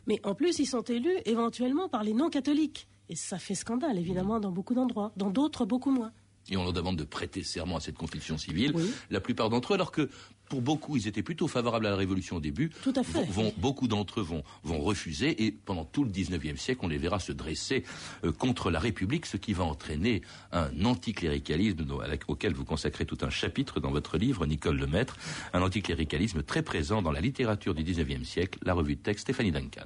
mais 0.07 0.21
en 0.23 0.33
plus 0.33 0.59
ils 0.59 0.65
sont 0.65 0.83
élus 0.83 1.17
éventuellement 1.25 1.89
par 1.89 2.03
les 2.03 2.13
non-catholiques. 2.13 2.87
Et 3.09 3.15
ça 3.15 3.39
fait 3.39 3.55
scandale, 3.55 3.97
évidemment, 3.97 4.39
dans 4.39 4.51
beaucoup 4.51 4.75
d'endroits, 4.75 5.11
dans 5.17 5.31
d'autres 5.31 5.65
beaucoup 5.65 5.91
moins. 5.91 6.11
Et 6.49 6.57
on 6.57 6.63
leur 6.63 6.73
demande 6.73 6.95
de 6.95 7.03
prêter 7.03 7.43
serment 7.43 7.77
à 7.77 7.79
cette 7.79 7.97
constitution 7.97 8.37
civile, 8.37 8.73
la 9.09 9.19
plupart 9.19 9.49
d'entre 9.49 9.73
eux, 9.73 9.75
alors 9.75 9.91
que 9.91 10.09
pour 10.49 10.61
beaucoup, 10.61 10.97
ils 10.97 11.07
étaient 11.07 11.23
plutôt 11.23 11.47
favorables 11.47 11.85
à 11.85 11.91
la 11.91 11.95
Révolution 11.95 12.37
au 12.37 12.39
début. 12.39 12.71
Tout 12.83 12.93
à 12.95 13.03
fait. 13.03 13.23
Vont, 13.25 13.53
beaucoup 13.57 13.87
d'entre 13.87 14.19
eux 14.19 14.23
vont, 14.23 14.43
vont 14.63 14.79
refuser 14.79 15.45
et 15.45 15.51
pendant 15.51 15.85
tout 15.85 16.03
le 16.03 16.09
19e 16.09 16.57
siècle, 16.57 16.81
on 16.83 16.87
les 16.87 16.97
verra 16.97 17.19
se 17.19 17.31
dresser 17.31 17.83
euh, 18.23 18.31
contre 18.31 18.71
la 18.71 18.79
République, 18.79 19.25
ce 19.25 19.37
qui 19.37 19.53
va 19.53 19.63
entraîner 19.63 20.21
un 20.51 20.85
anticléricalisme 20.85 21.85
auquel 22.27 22.53
vous 22.53 22.65
consacrez 22.65 23.05
tout 23.05 23.17
un 23.21 23.29
chapitre 23.29 23.79
dans 23.79 23.91
votre 23.91 24.17
livre, 24.17 24.45
Nicole 24.45 24.77
Lemaître, 24.77 25.17
un 25.53 25.61
anticléricalisme 25.61 26.43
très 26.43 26.63
présent 26.63 27.01
dans 27.01 27.11
la 27.11 27.21
littérature 27.21 27.75
du 27.75 27.83
19e 27.83 28.23
siècle, 28.23 28.59
la 28.63 28.73
revue 28.73 28.95
de 28.95 29.01
texte 29.01 29.23
Stéphanie 29.23 29.51
Duncan. 29.51 29.85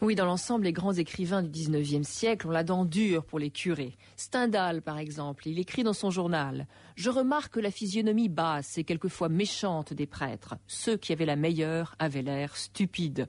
Oui, 0.00 0.14
dans 0.14 0.26
l'ensemble, 0.26 0.64
les 0.64 0.72
grands 0.72 0.92
écrivains 0.92 1.42
du 1.42 1.50
19e 1.50 2.02
siècle 2.02 2.48
ont 2.48 2.50
la 2.50 2.64
dent 2.64 2.84
dure 2.84 3.24
pour 3.24 3.38
les 3.38 3.50
curés. 3.50 3.96
Stendhal, 4.16 4.82
par 4.82 4.98
exemple, 4.98 5.46
il 5.48 5.58
écrit 5.58 5.84
dans 5.84 5.92
son 5.92 6.10
journal 6.10 6.66
Je 6.96 7.08
remarque 7.08 7.56
la 7.56 7.70
physionomie 7.70 8.28
basse 8.28 8.78
et 8.78 8.84
quelquefois 8.84 9.28
méchante 9.28 9.92
des 9.92 10.01
prêtres. 10.06 10.56
Ceux 10.66 10.96
qui 10.96 11.12
avaient 11.12 11.26
la 11.26 11.36
meilleure 11.36 11.94
avaient 11.98 12.22
l'air 12.22 12.56
stupide. 12.56 13.28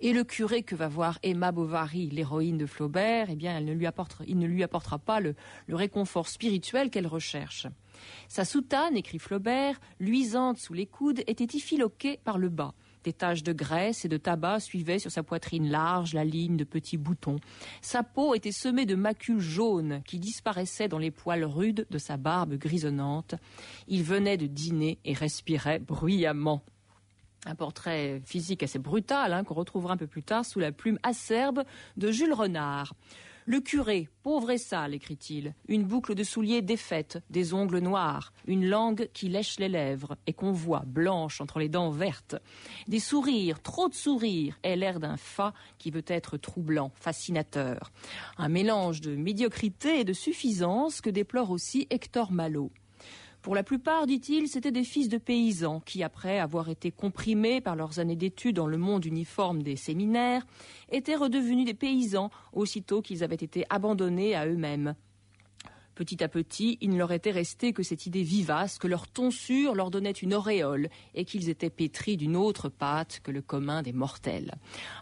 Et 0.00 0.12
le 0.12 0.24
curé 0.24 0.62
que 0.62 0.74
va 0.74 0.88
voir 0.88 1.18
Emma 1.22 1.52
Bovary, 1.52 2.08
l'héroïne 2.08 2.58
de 2.58 2.66
Flaubert, 2.66 3.28
eh 3.30 3.36
bien, 3.36 3.58
il 3.58 3.64
ne 3.64 4.46
lui 4.46 4.62
apportera 4.62 4.98
pas 4.98 5.20
le 5.20 5.34
réconfort 5.68 6.28
spirituel 6.28 6.90
qu'elle 6.90 7.06
recherche. 7.06 7.66
Sa 8.28 8.44
soutane, 8.44 8.96
écrit 8.96 9.18
Flaubert, 9.18 9.80
luisante 10.00 10.58
sous 10.58 10.74
les 10.74 10.86
coudes, 10.86 11.22
était 11.26 11.56
effiloquée 11.56 12.18
par 12.24 12.38
le 12.38 12.48
bas. 12.48 12.74
Des 13.04 13.12
taches 13.12 13.42
de 13.42 13.52
graisse 13.52 14.04
et 14.04 14.08
de 14.08 14.16
tabac 14.16 14.60
suivaient 14.60 14.98
sur 14.98 15.10
sa 15.10 15.22
poitrine 15.22 15.68
large 15.68 16.14
la 16.14 16.24
ligne 16.24 16.56
de 16.56 16.64
petits 16.64 16.96
boutons. 16.96 17.36
Sa 17.80 18.02
peau 18.02 18.34
était 18.34 18.52
semée 18.52 18.86
de 18.86 18.94
macules 18.94 19.40
jaunes 19.40 20.02
qui 20.04 20.18
disparaissaient 20.18 20.88
dans 20.88 20.98
les 20.98 21.10
poils 21.10 21.44
rudes 21.44 21.86
de 21.90 21.98
sa 21.98 22.16
barbe 22.16 22.54
grisonnante. 22.54 23.34
Il 23.88 24.02
venait 24.02 24.36
de 24.36 24.46
dîner 24.46 24.98
et 25.04 25.14
respirait 25.14 25.80
bruyamment. 25.80 26.62
Un 27.44 27.56
portrait 27.56 28.22
physique 28.24 28.62
assez 28.62 28.78
brutal 28.78 29.32
hein, 29.32 29.42
qu'on 29.42 29.54
retrouvera 29.54 29.94
un 29.94 29.96
peu 29.96 30.06
plus 30.06 30.22
tard 30.22 30.44
sous 30.44 30.60
la 30.60 30.70
plume 30.70 30.98
acerbe 31.02 31.64
de 31.96 32.12
Jules 32.12 32.32
Renard. 32.32 32.94
Le 33.44 33.60
curé, 33.60 34.08
pauvre 34.22 34.52
et 34.52 34.58
sale, 34.58 34.94
écrit-il, 34.94 35.54
une 35.66 35.82
boucle 35.82 36.14
de 36.14 36.22
souliers 36.22 36.62
défaite, 36.62 37.18
des 37.28 37.54
ongles 37.54 37.80
noirs, 37.80 38.32
une 38.46 38.68
langue 38.68 39.08
qui 39.12 39.28
lèche 39.28 39.58
les 39.58 39.68
lèvres 39.68 40.16
et 40.28 40.32
qu'on 40.32 40.52
voit 40.52 40.84
blanche 40.86 41.40
entre 41.40 41.58
les 41.58 41.68
dents 41.68 41.90
vertes, 41.90 42.36
des 42.86 43.00
sourires, 43.00 43.60
trop 43.60 43.88
de 43.88 43.94
sourires, 43.94 44.58
et 44.62 44.76
l'air 44.76 45.00
d'un 45.00 45.16
fa 45.16 45.54
qui 45.78 45.90
veut 45.90 46.04
être 46.06 46.36
troublant, 46.36 46.92
fascinateur. 46.94 47.90
Un 48.38 48.48
mélange 48.48 49.00
de 49.00 49.16
médiocrité 49.16 50.00
et 50.00 50.04
de 50.04 50.12
suffisance 50.12 51.00
que 51.00 51.10
déplore 51.10 51.50
aussi 51.50 51.88
Hector 51.90 52.30
Malot. 52.30 52.70
Pour 53.42 53.56
la 53.56 53.64
plupart, 53.64 54.06
dit-il, 54.06 54.46
c'étaient 54.46 54.70
des 54.70 54.84
fils 54.84 55.08
de 55.08 55.18
paysans 55.18 55.80
qui, 55.80 56.04
après 56.04 56.38
avoir 56.38 56.68
été 56.68 56.92
comprimés 56.92 57.60
par 57.60 57.74
leurs 57.74 57.98
années 57.98 58.14
d'études 58.14 58.54
dans 58.54 58.68
le 58.68 58.78
monde 58.78 59.04
uniforme 59.04 59.64
des 59.64 59.74
séminaires, 59.74 60.46
étaient 60.92 61.16
redevenus 61.16 61.66
des 61.66 61.74
paysans 61.74 62.30
aussitôt 62.52 63.02
qu'ils 63.02 63.24
avaient 63.24 63.34
été 63.34 63.64
abandonnés 63.68 64.36
à 64.36 64.46
eux-mêmes. 64.46 64.94
Petit 65.96 66.22
à 66.22 66.28
petit, 66.28 66.78
il 66.80 66.90
ne 66.90 66.98
leur 66.98 67.10
était 67.10 67.32
resté 67.32 67.72
que 67.72 67.82
cette 67.82 68.06
idée 68.06 68.22
vivace 68.22 68.78
que 68.78 68.86
leur 68.86 69.08
tonsure 69.08 69.74
leur 69.74 69.90
donnait 69.90 70.12
une 70.12 70.34
auréole 70.34 70.88
et 71.14 71.24
qu'ils 71.24 71.50
étaient 71.50 71.68
pétris 71.68 72.16
d'une 72.16 72.36
autre 72.36 72.68
pâte 72.68 73.20
que 73.24 73.32
le 73.32 73.42
commun 73.42 73.82
des 73.82 73.92
mortels. 73.92 74.54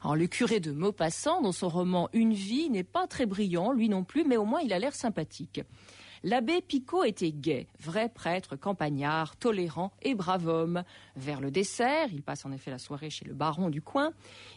Alors, 0.03 0.17
le 0.17 0.27
curé 0.27 0.61
de 0.61 0.73
Maupassant, 0.73 1.43
dans 1.43 1.53
son 1.53 1.69
roman 1.69 2.09
Une 2.15 2.33
vie, 2.33 2.71
n'est 2.71 2.85
pas 2.85 3.07
très 3.07 3.27
brillant, 3.27 3.71
lui 3.71 3.91
non 3.91 4.03
plus, 4.03 4.25
mais 4.25 4.39
au 4.39 4.47
moins 4.47 4.61
il 4.63 4.73
a 4.73 4.79
l'air 4.79 4.95
sympathique. 4.95 5.61
L'abbé 6.23 6.61
Picot 6.61 7.05
était 7.05 7.33
gai, 7.33 7.67
vrai 7.79 8.11
prêtre 8.11 8.55
campagnard, 8.55 9.37
tolérant 9.37 9.91
et 10.03 10.15
brave 10.15 10.49
homme. 10.49 10.85
Vers 11.17 11.41
le 11.41 11.51
dessert, 11.51 12.09
il 12.13 12.23
passe 12.23 12.45
en 12.45 12.53
effet 12.53 12.71
la 12.71 12.77
soirée 12.77 13.09
chez 13.09 13.25
le 13.25 13.33
baron 13.33 13.71
du 13.71 13.81
coin, 13.81 14.13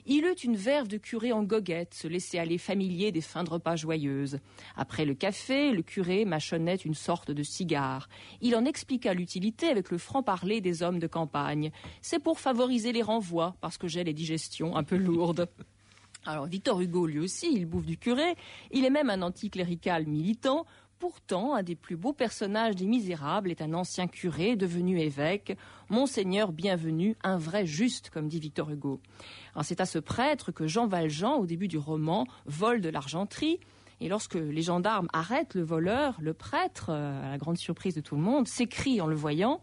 il 0.05 0.25
eut 0.25 0.33
une 0.33 0.57
verve 0.57 0.89
de 0.89 0.97
curé 0.97 1.31
en 1.31 1.43
goguette, 1.43 1.93
se 1.93 2.09
laisser 2.09 2.37
aller 2.37 2.57
familier 2.57 3.13
des 3.13 3.21
fins 3.21 3.45
de 3.45 3.49
repas 3.49 3.77
joyeuses. 3.77 4.39
Après 4.75 5.05
le 5.05 5.13
café, 5.13 5.71
le 5.71 5.83
curé 5.83 6.25
mâchonnait 6.25 6.75
une 6.75 6.95
sorte 6.95 7.31
de 7.31 7.43
cigare. 7.43 8.09
Il 8.41 8.57
en 8.57 8.65
expliqua 8.65 9.13
l'utilité 9.13 9.69
avec 9.69 9.89
le 9.89 9.97
franc-parler 9.97 10.59
des 10.59 10.83
hommes 10.83 10.99
de 10.99 11.07
campagne. 11.07 11.71
C'est 12.01 12.21
pour 12.21 12.41
favoriser 12.41 12.91
les 12.91 13.03
renvois, 13.03 13.55
parce 13.61 13.77
que 13.77 13.87
j'ai 13.87 14.03
les 14.03 14.13
digestions 14.13 14.75
un 14.75 14.83
peu 14.83 14.97
lourdes. 14.97 15.47
Alors 16.25 16.45
Victor 16.45 16.79
Hugo, 16.79 17.05
lui 17.05 17.19
aussi, 17.19 17.53
il 17.53 17.65
bouffe 17.65 17.85
du 17.85 17.97
curé. 17.97 18.35
Il 18.71 18.85
est 18.85 18.89
même 18.89 19.09
un 19.09 19.21
anticlérical 19.21 20.07
militant. 20.07 20.65
Pourtant, 21.03 21.53
un 21.53 21.63
des 21.63 21.75
plus 21.75 21.97
beaux 21.97 22.13
personnages 22.13 22.77
des 22.77 22.85
Misérables 22.85 23.51
est 23.51 23.61
un 23.61 23.73
ancien 23.73 24.07
curé 24.07 24.55
devenu 24.55 25.01
évêque, 25.01 25.57
Monseigneur 25.89 26.53
bienvenu, 26.53 27.17
un 27.23 27.35
vrai 27.35 27.65
juste, 27.65 28.09
comme 28.09 28.29
dit 28.29 28.39
Victor 28.39 28.69
Hugo. 28.69 29.01
C'est 29.63 29.81
à 29.81 29.85
ce 29.85 29.99
prêtre 29.99 30.53
que 30.53 30.65
Jean 30.65 30.87
Valjean, 30.87 31.35
au 31.35 31.45
début 31.45 31.67
du 31.67 31.77
roman, 31.77 32.25
vole 32.45 32.79
de 32.79 32.87
l'argenterie. 32.87 33.59
Et 33.99 34.07
lorsque 34.07 34.35
les 34.35 34.61
gendarmes 34.61 35.09
arrêtent 35.11 35.55
le 35.55 35.63
voleur, 35.63 36.15
le 36.21 36.33
prêtre, 36.33 36.85
euh, 36.87 37.25
à 37.25 37.31
la 37.31 37.37
grande 37.37 37.57
surprise 37.57 37.95
de 37.95 38.01
tout 38.01 38.15
le 38.15 38.21
monde, 38.21 38.47
s'écrie 38.47 39.01
en 39.01 39.07
le 39.07 39.15
voyant 39.15 39.59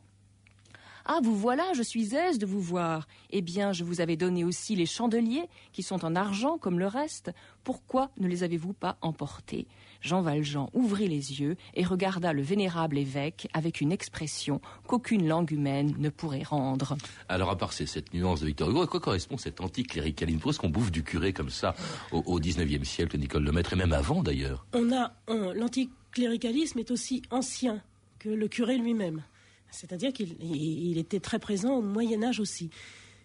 ah, 1.06 1.18
vous 1.22 1.34
voilà, 1.34 1.72
je 1.72 1.82
suis 1.82 2.14
aise 2.14 2.38
de 2.38 2.46
vous 2.46 2.60
voir. 2.60 3.08
Eh 3.30 3.40
bien, 3.40 3.72
je 3.72 3.84
vous 3.84 4.00
avais 4.00 4.16
donné 4.16 4.44
aussi 4.44 4.76
les 4.76 4.86
chandeliers, 4.86 5.48
qui 5.72 5.82
sont 5.82 6.04
en 6.04 6.14
argent 6.14 6.58
comme 6.58 6.78
le 6.78 6.86
reste. 6.86 7.32
Pourquoi 7.64 8.10
ne 8.18 8.28
les 8.28 8.44
avez-vous 8.44 8.74
pas 8.74 8.98
emportés? 9.00 9.66
Jean 10.00 10.22
Valjean 10.22 10.70
ouvrit 10.72 11.08
les 11.08 11.40
yeux 11.40 11.56
et 11.74 11.84
regarda 11.84 12.32
le 12.32 12.42
vénérable 12.42 12.98
évêque 12.98 13.48
avec 13.52 13.80
une 13.80 13.92
expression 13.92 14.60
qu'aucune 14.86 15.28
langue 15.28 15.50
humaine 15.50 15.94
ne 15.98 16.08
pourrait 16.08 16.42
rendre. 16.42 16.96
Alors, 17.28 17.50
à 17.50 17.56
part 17.56 17.72
cette 17.72 18.12
nuance 18.14 18.40
de 18.40 18.46
Victor 18.46 18.70
Hugo, 18.70 18.82
à 18.82 18.86
quoi 18.86 19.00
correspond 19.00 19.36
cette 19.36 19.60
anticléricalisme 19.60 20.38
Pourquoi 20.38 20.52
est-ce 20.52 20.60
qu'on 20.60 20.68
bouffe 20.68 20.90
du 20.90 21.02
curé 21.02 21.32
comme 21.32 21.50
ça 21.50 21.74
au, 22.12 22.40
XIXe 22.40 22.88
siècle, 22.88 23.18
Nicole 23.18 23.44
Lemaître, 23.44 23.72
et 23.72 23.76
même 23.76 23.92
avant 23.92 24.22
d'ailleurs 24.22 24.66
On 24.72 24.92
a 24.92 25.12
l'anticléricalisme 25.28 26.78
est 26.78 26.90
aussi 26.90 27.22
ancien 27.30 27.82
que 28.18 28.28
le 28.28 28.48
curé 28.48 28.76
lui-même. 28.78 29.22
C'est-à-dire 29.70 30.12
qu'il 30.12 30.98
était 30.98 31.20
très 31.20 31.38
présent 31.38 31.76
au 31.76 31.82
Moyen 31.82 32.22
Âge 32.22 32.40
aussi. 32.40 32.70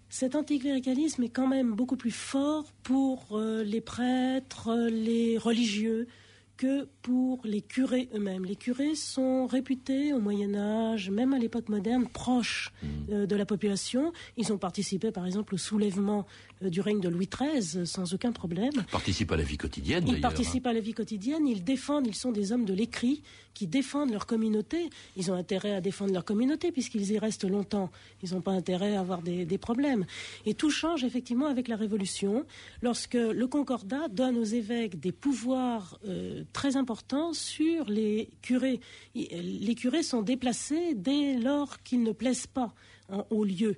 Cet 0.09 0.35
anticléricalisme 0.35 1.23
est 1.23 1.29
quand 1.29 1.47
même 1.47 1.73
beaucoup 1.73 1.97
plus 1.97 2.11
fort 2.11 2.65
pour 2.83 3.25
euh, 3.31 3.63
les 3.63 3.81
prêtres, 3.81 4.87
les 4.89 5.37
religieux, 5.37 6.07
que 6.57 6.87
pour 7.01 7.41
les 7.43 7.61
curés 7.61 8.09
eux-mêmes. 8.13 8.45
Les 8.45 8.55
curés 8.55 8.95
sont 8.95 9.45
réputés 9.45 10.13
au 10.13 10.19
Moyen 10.19 10.55
Âge, 10.55 11.09
même 11.09 11.33
à 11.33 11.39
l'époque 11.39 11.69
moderne, 11.69 12.07
proches 12.07 12.71
mmh. 12.81 12.87
euh, 13.11 13.25
de 13.25 13.35
la 13.35 13.45
population. 13.45 14.13
Ils 14.37 14.53
ont 14.53 14.57
participé, 14.57 15.11
par 15.11 15.25
exemple, 15.25 15.55
au 15.55 15.57
soulèvement 15.57 16.25
euh, 16.63 16.69
du 16.69 16.81
règne 16.81 17.01
de 17.01 17.09
Louis 17.09 17.27
XIII 17.27 17.85
sans 17.85 18.13
aucun 18.13 18.31
problème. 18.31 18.71
Ils 18.75 18.83
participent 18.85 19.31
à 19.31 19.37
la 19.37 19.43
vie 19.43 19.57
quotidienne. 19.57 20.07
Ils 20.07 20.21
participent 20.21 20.67
à 20.67 20.73
la 20.73 20.79
vie 20.79 20.93
quotidienne. 20.93 21.47
Ils 21.47 21.63
défendent. 21.63 22.07
Ils 22.07 22.15
sont 22.15 22.31
des 22.31 22.51
hommes 22.51 22.65
de 22.65 22.73
l'écrit 22.73 23.21
qui 23.53 23.67
défendent 23.67 24.11
leur 24.11 24.25
communauté. 24.25 24.89
Ils 25.17 25.31
ont 25.31 25.33
intérêt 25.33 25.73
à 25.73 25.81
défendre 25.81 26.13
leur 26.13 26.25
communauté 26.25 26.71
puisqu'ils 26.71 27.11
y 27.11 27.17
restent 27.17 27.49
longtemps. 27.49 27.91
Ils 28.23 28.33
n'ont 28.33 28.41
pas 28.41 28.51
intérêt 28.51 28.95
à 28.95 28.99
avoir 28.99 29.21
des, 29.21 29.57
problèmes. 29.57 30.05
Et 30.45 30.53
tout 30.53 30.69
change 30.69 31.03
effectivement 31.03 31.47
avec 31.47 31.67
la 31.67 31.77
Révolution, 31.77 32.45
lorsque 32.81 33.13
le 33.15 33.47
Concordat 33.47 34.09
donne 34.09 34.37
aux 34.37 34.43
évêques 34.43 34.99
des 34.99 35.13
pouvoirs 35.13 35.97
euh, 36.05 36.43
très 36.53 36.75
importants 36.77 37.33
sur 37.33 37.85
les 37.85 38.29
curés. 38.41 38.79
Les 39.13 39.75
curés 39.75 40.03
sont 40.03 40.21
déplacés 40.21 40.93
dès 40.95 41.37
lors 41.37 41.81
qu'ils 41.83 42.03
ne 42.03 42.11
plaisent 42.11 42.47
pas 42.47 42.73
en 43.09 43.25
haut 43.29 43.45
lieu. 43.45 43.77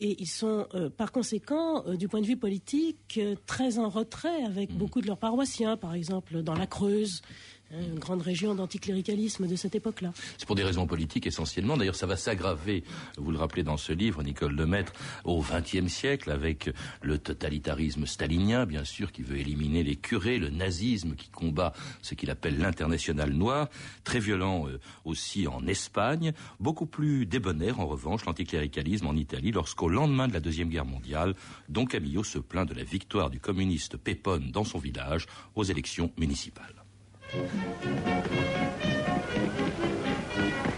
Et 0.00 0.16
ils 0.20 0.28
sont, 0.28 0.68
euh, 0.74 0.90
par 0.90 1.10
conséquent, 1.10 1.84
euh, 1.86 1.96
du 1.96 2.06
point 2.06 2.20
de 2.20 2.26
vue 2.26 2.36
politique, 2.36 3.18
très 3.46 3.80
en 3.80 3.88
retrait 3.88 4.44
avec 4.44 4.72
mmh. 4.72 4.76
beaucoup 4.76 5.00
de 5.00 5.08
leurs 5.08 5.18
paroissiens, 5.18 5.76
par 5.76 5.94
exemple 5.94 6.42
dans 6.42 6.54
la 6.54 6.68
Creuse, 6.68 7.20
Hein, 7.22 7.57
une 7.70 7.98
grande 7.98 8.22
région 8.22 8.54
d'anticléricalisme 8.54 9.46
de 9.46 9.56
cette 9.56 9.74
époque-là. 9.74 10.12
C'est 10.38 10.46
pour 10.46 10.56
des 10.56 10.64
raisons 10.64 10.86
politiques 10.86 11.26
essentiellement. 11.26 11.76
D'ailleurs, 11.76 11.94
ça 11.94 12.06
va 12.06 12.16
s'aggraver, 12.16 12.84
vous 13.16 13.30
le 13.30 13.38
rappelez 13.38 13.62
dans 13.62 13.76
ce 13.76 13.92
livre, 13.92 14.22
Nicole 14.22 14.54
Lemaître, 14.54 14.92
au 15.24 15.42
XXe 15.42 15.92
siècle, 15.92 16.30
avec 16.30 16.70
le 17.02 17.18
totalitarisme 17.18 18.06
stalinien, 18.06 18.66
bien 18.66 18.84
sûr, 18.84 19.12
qui 19.12 19.22
veut 19.22 19.38
éliminer 19.38 19.82
les 19.82 19.96
curés, 19.96 20.38
le 20.38 20.50
nazisme 20.50 21.14
qui 21.14 21.28
combat 21.28 21.72
ce 22.02 22.14
qu'il 22.14 22.30
appelle 22.30 22.58
l'international 22.58 23.32
noir, 23.32 23.68
très 24.04 24.20
violent 24.20 24.66
euh, 24.68 24.80
aussi 25.04 25.46
en 25.46 25.66
Espagne, 25.66 26.32
beaucoup 26.60 26.86
plus 26.86 27.26
débonnaire 27.26 27.80
en 27.80 27.86
revanche 27.86 28.24
l'anticléricalisme 28.24 29.06
en 29.06 29.14
Italie, 29.14 29.52
lorsqu'au 29.52 29.88
lendemain 29.88 30.28
de 30.28 30.32
la 30.32 30.40
Deuxième 30.40 30.68
Guerre 30.68 30.86
mondiale, 30.86 31.34
Don 31.68 31.84
Camillo 31.84 32.24
se 32.24 32.38
plaint 32.38 32.68
de 32.68 32.74
la 32.74 32.84
victoire 32.84 33.30
du 33.30 33.40
communiste 33.40 33.96
Pépone 33.96 34.50
dans 34.50 34.64
son 34.64 34.78
village 34.78 35.26
aux 35.54 35.64
élections 35.64 36.10
municipales. 36.16 36.77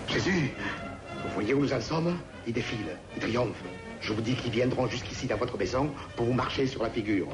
Jésus, 0.09 0.51
vous 1.23 1.31
voyez 1.35 1.55
où 1.55 1.61
nous 1.61 1.73
en 1.73 1.81
sommes? 1.81 2.19
Ils 2.47 2.53
défilent, 2.53 2.97
ils 3.15 3.21
triomphent. 3.21 3.63
Je 4.01 4.13
vous 4.13 4.21
dis 4.21 4.35
qu'ils 4.35 4.51
viendront 4.51 4.89
jusqu'ici 4.89 5.27
dans 5.27 5.37
votre 5.37 5.57
maison 5.57 5.91
pour 6.17 6.27
vous 6.27 6.33
marcher 6.33 6.67
sur 6.67 6.83
la 6.83 6.91
figure. 6.91 7.29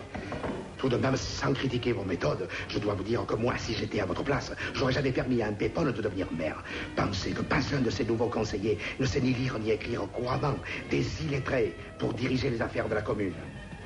Tout 0.76 0.90
de 0.90 0.96
même, 0.96 1.16
sans 1.16 1.54
critiquer 1.54 1.92
vos 1.92 2.04
méthodes, 2.04 2.46
je 2.68 2.78
dois 2.78 2.92
vous 2.92 3.04
dire 3.04 3.24
que 3.24 3.34
moi, 3.34 3.54
si 3.56 3.72
j'étais 3.72 4.00
à 4.00 4.04
votre 4.04 4.22
place, 4.22 4.52
j'aurais 4.74 4.92
jamais 4.92 5.12
permis 5.12 5.40
à 5.40 5.46
un 5.46 5.52
pépone 5.52 5.90
de 5.90 6.02
devenir 6.02 6.26
maire. 6.32 6.62
Pensez 6.94 7.30
que 7.30 7.40
pas 7.40 7.60
un 7.74 7.80
de 7.80 7.88
ces 7.88 8.04
nouveaux 8.04 8.28
conseillers 8.28 8.78
ne 9.00 9.06
sait 9.06 9.22
ni 9.22 9.32
lire 9.32 9.58
ni 9.58 9.70
écrire 9.70 10.02
couramment 10.12 10.56
des 10.90 11.06
illettrés 11.24 11.74
pour 11.98 12.12
diriger 12.12 12.50
les 12.50 12.60
affaires 12.60 12.88
de 12.88 12.94
la 12.94 13.02
commune. 13.02 13.32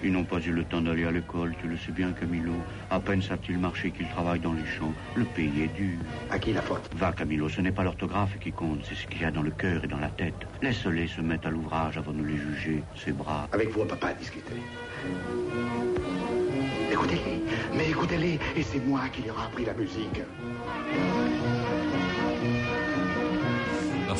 Ils 0.02 0.12
n'ont 0.12 0.24
pas 0.24 0.40
eu 0.40 0.52
le 0.52 0.64
temps 0.64 0.80
d'aller 0.80 1.04
à 1.04 1.10
l'école, 1.10 1.54
tu 1.60 1.68
le 1.68 1.76
sais 1.76 1.92
bien, 1.92 2.12
Camilo. 2.12 2.54
À 2.90 3.00
peine 3.00 3.20
savent-ils 3.20 3.58
marcher 3.58 3.90
qu'ils 3.90 4.08
travaillent 4.08 4.40
dans 4.40 4.54
les 4.54 4.64
champs. 4.64 4.92
Le 5.14 5.24
pays 5.24 5.62
est 5.62 5.76
dur. 5.76 5.98
À 6.30 6.38
qui 6.38 6.52
la 6.52 6.62
faute? 6.62 6.88
Va, 6.96 7.12
Camilo, 7.12 7.48
ce 7.48 7.60
n'est 7.60 7.72
pas 7.72 7.84
l'orthographe 7.84 8.38
qui 8.38 8.50
compte, 8.50 8.80
c'est 8.88 8.94
ce 8.94 9.06
qu'il 9.06 9.20
y 9.20 9.24
a 9.24 9.30
dans 9.30 9.42
le 9.42 9.50
cœur 9.50 9.84
et 9.84 9.88
dans 9.88 9.98
la 9.98 10.08
tête. 10.08 10.46
Laisse-les 10.62 11.06
se 11.06 11.20
mettre 11.20 11.48
à 11.48 11.50
l'ouvrage 11.50 11.98
avant 11.98 12.12
de 12.12 12.22
les 12.22 12.36
juger, 12.36 12.82
c'est 12.96 13.16
bras. 13.16 13.48
Avec 13.52 13.70
vous, 13.70 13.84
peut 13.84 13.96
pas 13.96 14.14
discuter. 14.14 14.54
Écoutez-les, 16.92 17.42
mais 17.76 17.88
écoutez-les, 17.90 18.38
et 18.56 18.62
c'est 18.62 18.84
moi 18.84 19.02
qui 19.12 19.22
leur 19.22 19.38
ai 19.38 19.44
appris 19.44 19.64
la 19.64 19.74
musique. 19.74 20.20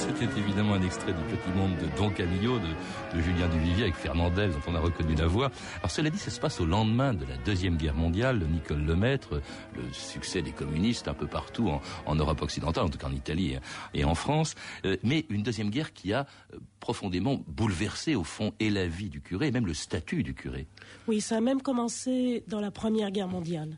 C'était 0.01 0.39
évidemment 0.39 0.75
un 0.75 0.83
extrait 0.83 1.13
du 1.13 1.37
Petit 1.37 1.51
Monde 1.55 1.77
de 1.77 1.87
Don 1.99 2.09
Camillo, 2.09 2.59
de, 2.59 3.21
Julien 3.21 3.49
Duvivier 3.49 3.83
avec 3.83 3.95
Fernandel, 3.95 4.51
dont 4.51 4.73
on 4.73 4.75
a 4.75 4.81
reconnu 4.81 5.15
la 5.15 5.27
voix. 5.27 5.51
Alors 5.81 5.91
cela 5.91 6.09
dit, 6.09 6.17
ça 6.17 6.31
se 6.31 6.41
passe 6.41 6.59
au 6.59 6.65
lendemain 6.65 7.13
de 7.13 7.27
la 7.27 7.37
Deuxième 7.45 7.77
Guerre 7.77 7.95
mondiale, 7.95 8.39
Nicole 8.51 8.83
Lemaître, 8.83 9.43
le 9.77 9.83
succès 9.93 10.41
des 10.41 10.53
communistes 10.53 11.07
un 11.07 11.13
peu 11.13 11.27
partout 11.27 11.69
en, 11.69 11.83
en 12.07 12.15
Europe 12.15 12.41
occidentale, 12.41 12.85
en 12.85 12.89
tout 12.89 12.97
cas 12.97 13.09
en 13.09 13.13
Italie 13.13 13.59
et 13.93 14.05
en 14.05 14.15
France, 14.15 14.55
euh, 14.87 14.97
mais 15.03 15.27
une 15.29 15.43
Deuxième 15.43 15.69
Guerre 15.69 15.93
qui 15.93 16.15
a 16.15 16.27
euh, 16.55 16.59
profondément 16.81 17.39
bouleversé 17.47 18.15
au 18.15 18.25
fond 18.25 18.55
et 18.59 18.71
la 18.71 18.87
vie 18.87 19.11
du 19.11 19.21
curé, 19.21 19.49
et 19.49 19.51
même 19.51 19.67
le 19.67 19.75
statut 19.75 20.23
du 20.23 20.33
curé. 20.33 20.67
Oui, 21.09 21.21
ça 21.21 21.37
a 21.37 21.41
même 21.43 21.61
commencé 21.61 22.43
dans 22.49 22.61
la 22.61 22.71
Première 22.71 23.11
Guerre 23.11 23.29
mondiale. 23.29 23.77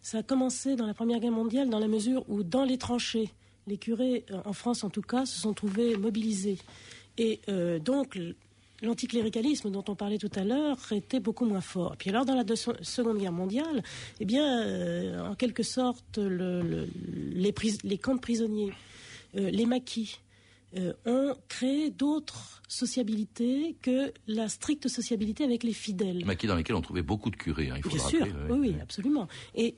Ça 0.00 0.18
a 0.18 0.22
commencé 0.22 0.76
dans 0.76 0.86
la 0.86 0.94
Première 0.94 1.20
Guerre 1.20 1.32
mondiale 1.32 1.68
dans 1.68 1.78
la 1.78 1.88
mesure 1.88 2.24
où 2.28 2.42
dans 2.42 2.64
les 2.64 2.78
tranchées, 2.78 3.30
les 3.70 3.78
curés, 3.78 4.24
euh, 4.30 4.40
en 4.44 4.52
France 4.52 4.84
en 4.84 4.90
tout 4.90 5.02
cas, 5.02 5.24
se 5.24 5.40
sont 5.40 5.54
trouvés 5.54 5.96
mobilisés. 5.96 6.58
Et 7.16 7.40
euh, 7.48 7.78
donc, 7.78 8.18
l'anticléricalisme 8.82 9.70
dont 9.70 9.84
on 9.88 9.94
parlait 9.94 10.18
tout 10.18 10.30
à 10.34 10.44
l'heure 10.44 10.78
était 10.92 11.20
beaucoup 11.20 11.44
moins 11.44 11.60
fort. 11.60 11.96
Puis 11.98 12.10
alors, 12.10 12.24
dans 12.24 12.34
la 12.34 12.44
Seconde 12.82 13.18
Guerre 13.18 13.32
mondiale, 13.32 13.82
eh 14.20 14.24
bien, 14.24 14.62
euh, 14.62 15.20
en 15.30 15.34
quelque 15.34 15.62
sorte, 15.62 16.18
le, 16.18 16.62
le, 16.62 16.88
les, 17.34 17.54
les, 17.84 17.98
camps 17.98 18.14
de 18.14 18.20
prisonniers, 18.20 18.72
euh, 19.36 19.50
les 19.50 19.66
maquis, 19.66 20.18
euh, 20.76 20.92
ont 21.04 21.34
créé 21.48 21.90
d'autres 21.90 22.62
sociabilités 22.68 23.76
que 23.82 24.12
la 24.28 24.48
stricte 24.48 24.86
sociabilité 24.86 25.42
avec 25.42 25.64
les 25.64 25.72
fidèles. 25.72 26.24
Maquis 26.24 26.46
dans 26.46 26.54
lesquels 26.54 26.76
on 26.76 26.80
trouvait 26.80 27.02
beaucoup 27.02 27.30
de 27.30 27.36
curés, 27.36 27.70
hein, 27.70 27.74
il 27.76 27.82
faut 27.82 27.88
Bien 27.88 28.04
le 28.04 28.08
sûr, 28.08 28.20
rappeler. 28.20 28.52
oui, 28.54 28.58
oui, 28.68 28.76
absolument. 28.80 29.26
Et 29.56 29.74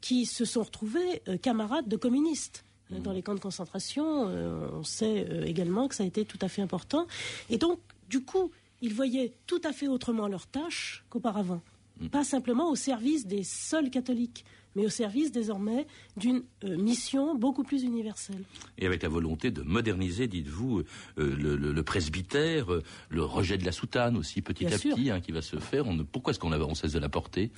qui 0.00 0.24
se 0.24 0.44
sont 0.44 0.62
retrouvés 0.62 1.20
camarades 1.42 1.88
de 1.88 1.96
communistes. 1.96 2.64
Dans 2.90 3.12
les 3.12 3.22
camps 3.22 3.34
de 3.34 3.40
concentration, 3.40 4.28
euh, 4.28 4.68
on 4.72 4.84
sait 4.84 5.26
euh, 5.28 5.44
également 5.44 5.88
que 5.88 5.94
ça 5.94 6.04
a 6.04 6.06
été 6.06 6.24
tout 6.24 6.38
à 6.40 6.48
fait 6.48 6.62
important. 6.62 7.06
Et 7.50 7.58
donc, 7.58 7.80
du 8.08 8.22
coup, 8.22 8.52
ils 8.80 8.94
voyaient 8.94 9.32
tout 9.46 9.60
à 9.64 9.72
fait 9.72 9.88
autrement 9.88 10.28
leurs 10.28 10.46
tâches 10.46 11.04
qu'auparavant. 11.10 11.60
Mm. 12.00 12.08
Pas 12.08 12.24
simplement 12.24 12.70
au 12.70 12.76
service 12.76 13.26
des 13.26 13.42
seuls 13.42 13.90
catholiques, 13.90 14.44
mais 14.74 14.84
au 14.84 14.90
service 14.90 15.32
désormais 15.32 15.86
d'une 16.16 16.42
euh, 16.64 16.76
mission 16.76 17.34
beaucoup 17.34 17.64
plus 17.64 17.82
universelle. 17.82 18.42
Et 18.76 18.86
avec 18.86 19.02
la 19.02 19.08
volonté 19.08 19.50
de 19.50 19.62
moderniser, 19.62 20.28
dites-vous, 20.28 20.80
euh, 20.80 20.84
le, 21.16 21.56
le, 21.56 21.72
le, 21.72 21.82
presbytère, 21.82 22.70
euh, 22.72 22.82
le 23.08 23.24
rejet 23.24 23.56
de 23.56 23.64
la 23.64 23.72
soutane 23.72 24.16
aussi 24.18 24.42
petit 24.42 24.66
Bien 24.66 24.74
à 24.74 24.78
sûr. 24.78 24.94
petit 24.94 25.10
hein, 25.10 25.20
qui 25.20 25.32
va 25.32 25.40
se 25.40 25.56
faire. 25.56 25.86
On, 25.86 26.04
pourquoi 26.04 26.32
est-ce 26.32 26.38
qu'on 26.38 26.52
on 26.52 26.74
cesse 26.74 26.92
de 26.92 26.98
la 26.98 27.08
porter? 27.08 27.50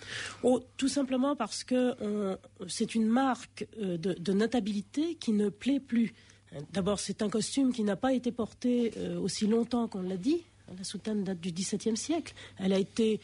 Oh, 0.44 0.60
Tout 0.76 0.88
simplement 0.88 1.34
parce 1.34 1.64
que 1.64 1.94
c'est 2.68 2.94
une 2.94 3.06
marque 3.06 3.66
de, 3.80 3.96
de, 3.96 4.32
notabilité 4.32 5.16
qui 5.16 5.32
ne 5.32 5.48
plaît 5.48 5.80
plus. 5.80 6.14
D'abord, 6.72 7.00
c'est 7.00 7.22
un 7.22 7.28
costume 7.28 7.72
qui 7.72 7.82
n'a 7.82 7.96
pas 7.96 8.12
été 8.12 8.30
porté 8.30 8.92
aussi 9.20 9.46
longtemps 9.46 9.88
qu'on 9.88 10.02
l'a 10.02 10.16
dit. 10.16 10.44
La 10.76 10.84
soutane 10.84 11.24
date 11.24 11.40
du 11.40 11.50
XVIIe 11.50 11.96
siècle. 11.96 12.34
Elle 12.58 12.72
a 12.72 12.78
été 12.78 13.20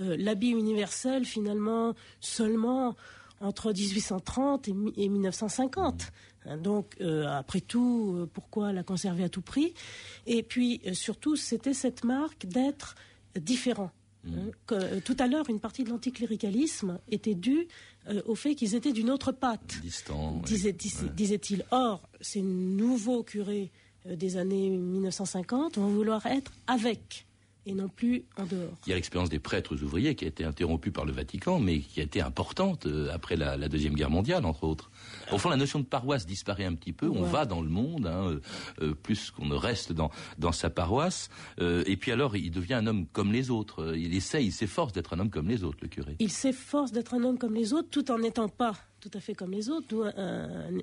euh, 0.00 0.16
l'habit 0.18 0.50
universel 0.50 1.24
finalement 1.24 1.94
seulement 2.20 2.96
entre 3.40 3.72
1830 3.72 4.68
et, 4.68 4.74
et 4.96 5.08
1950. 5.08 6.12
Donc, 6.56 6.96
euh, 7.00 7.26
après 7.26 7.60
tout, 7.60 8.14
euh, 8.16 8.30
pourquoi 8.32 8.72
la 8.72 8.82
conserver 8.82 9.24
à 9.24 9.28
tout 9.28 9.42
prix? 9.42 9.74
Et 10.26 10.42
puis, 10.42 10.80
surtout, 10.92 11.36
c'était 11.36 11.74
cette 11.74 12.04
marque 12.04 12.46
d'être 12.46 12.94
différent. 13.36 13.90
Mmh. 14.24 14.30
Que, 14.66 14.98
tout 15.00 15.16
à 15.18 15.26
l'heure, 15.26 15.48
une 15.48 15.60
partie 15.60 15.84
de 15.84 15.90
l'anticléricalisme 15.90 16.98
était 17.10 17.34
due 17.34 17.68
euh, 18.08 18.22
au 18.26 18.34
fait 18.34 18.54
qu'ils 18.54 18.74
étaient 18.74 18.92
d'une 18.92 19.10
autre 19.10 19.32
patte, 19.32 19.80
Distant, 19.82 20.40
disait, 20.44 20.72
dis, 20.72 20.92
ouais. 21.02 21.08
disait-il. 21.14 21.64
Or, 21.70 22.08
ces 22.20 22.42
nouveaux 22.42 23.22
curés 23.22 23.70
euh, 24.06 24.16
des 24.16 24.36
années 24.36 24.70
1950 24.70 25.78
vont 25.78 25.88
vouloir 25.88 26.24
être 26.26 26.52
avec 26.66 27.26
et 27.68 27.74
non 27.74 27.88
plus 27.88 28.24
en 28.36 28.44
dehors. 28.44 28.72
Il 28.86 28.90
y 28.90 28.92
a 28.92 28.96
l'expérience 28.96 29.28
des 29.28 29.38
prêtres 29.38 29.82
ouvriers 29.82 30.14
qui 30.14 30.24
a 30.24 30.28
été 30.28 30.44
interrompue 30.44 30.90
par 30.90 31.04
le 31.04 31.12
Vatican, 31.12 31.60
mais 31.60 31.80
qui 31.80 32.00
a 32.00 32.02
été 32.02 32.20
importante 32.20 32.86
euh, 32.86 33.10
après 33.12 33.36
la, 33.36 33.56
la, 33.56 33.68
Deuxième 33.68 33.94
Guerre 33.94 34.10
mondiale, 34.10 34.46
entre 34.46 34.64
autres. 34.64 34.90
Au 35.30 35.38
fond, 35.38 35.50
la 35.50 35.56
notion 35.56 35.78
de 35.78 35.84
paroisse 35.84 36.26
disparaît 36.26 36.64
un 36.64 36.74
petit 36.74 36.92
peu. 36.92 37.06
Ouais. 37.06 37.18
On 37.18 37.24
va 37.24 37.44
dans 37.44 37.60
le 37.60 37.68
monde, 37.68 38.06
hein, 38.06 38.40
euh, 38.80 38.94
plus 38.94 39.30
qu'on 39.30 39.46
ne 39.46 39.54
reste 39.54 39.92
dans, 39.92 40.10
dans 40.38 40.52
sa 40.52 40.70
paroisse. 40.70 41.28
Euh, 41.60 41.84
et 41.86 41.96
puis 41.96 42.10
alors, 42.10 42.36
il 42.36 42.50
devient 42.50 42.74
un 42.74 42.86
homme 42.86 43.06
comme 43.12 43.32
les 43.32 43.50
autres. 43.50 43.94
Il 43.96 44.14
essaye, 44.14 44.46
il 44.46 44.52
s'efforce 44.52 44.92
d'être 44.92 45.12
un 45.12 45.20
homme 45.20 45.30
comme 45.30 45.48
les 45.48 45.64
autres, 45.64 45.78
le 45.82 45.88
curé. 45.88 46.16
Il 46.18 46.32
s'efforce 46.32 46.92
d'être 46.92 47.14
un 47.14 47.22
homme 47.24 47.38
comme 47.38 47.54
les 47.54 47.74
autres, 47.74 47.88
tout 47.90 48.10
en 48.10 48.18
n'étant 48.18 48.48
pas 48.48 48.74
tout 49.00 49.10
à 49.14 49.20
fait 49.20 49.34
comme 49.34 49.52
les 49.52 49.70
autres, 49.70 49.86
d'où 49.88 50.04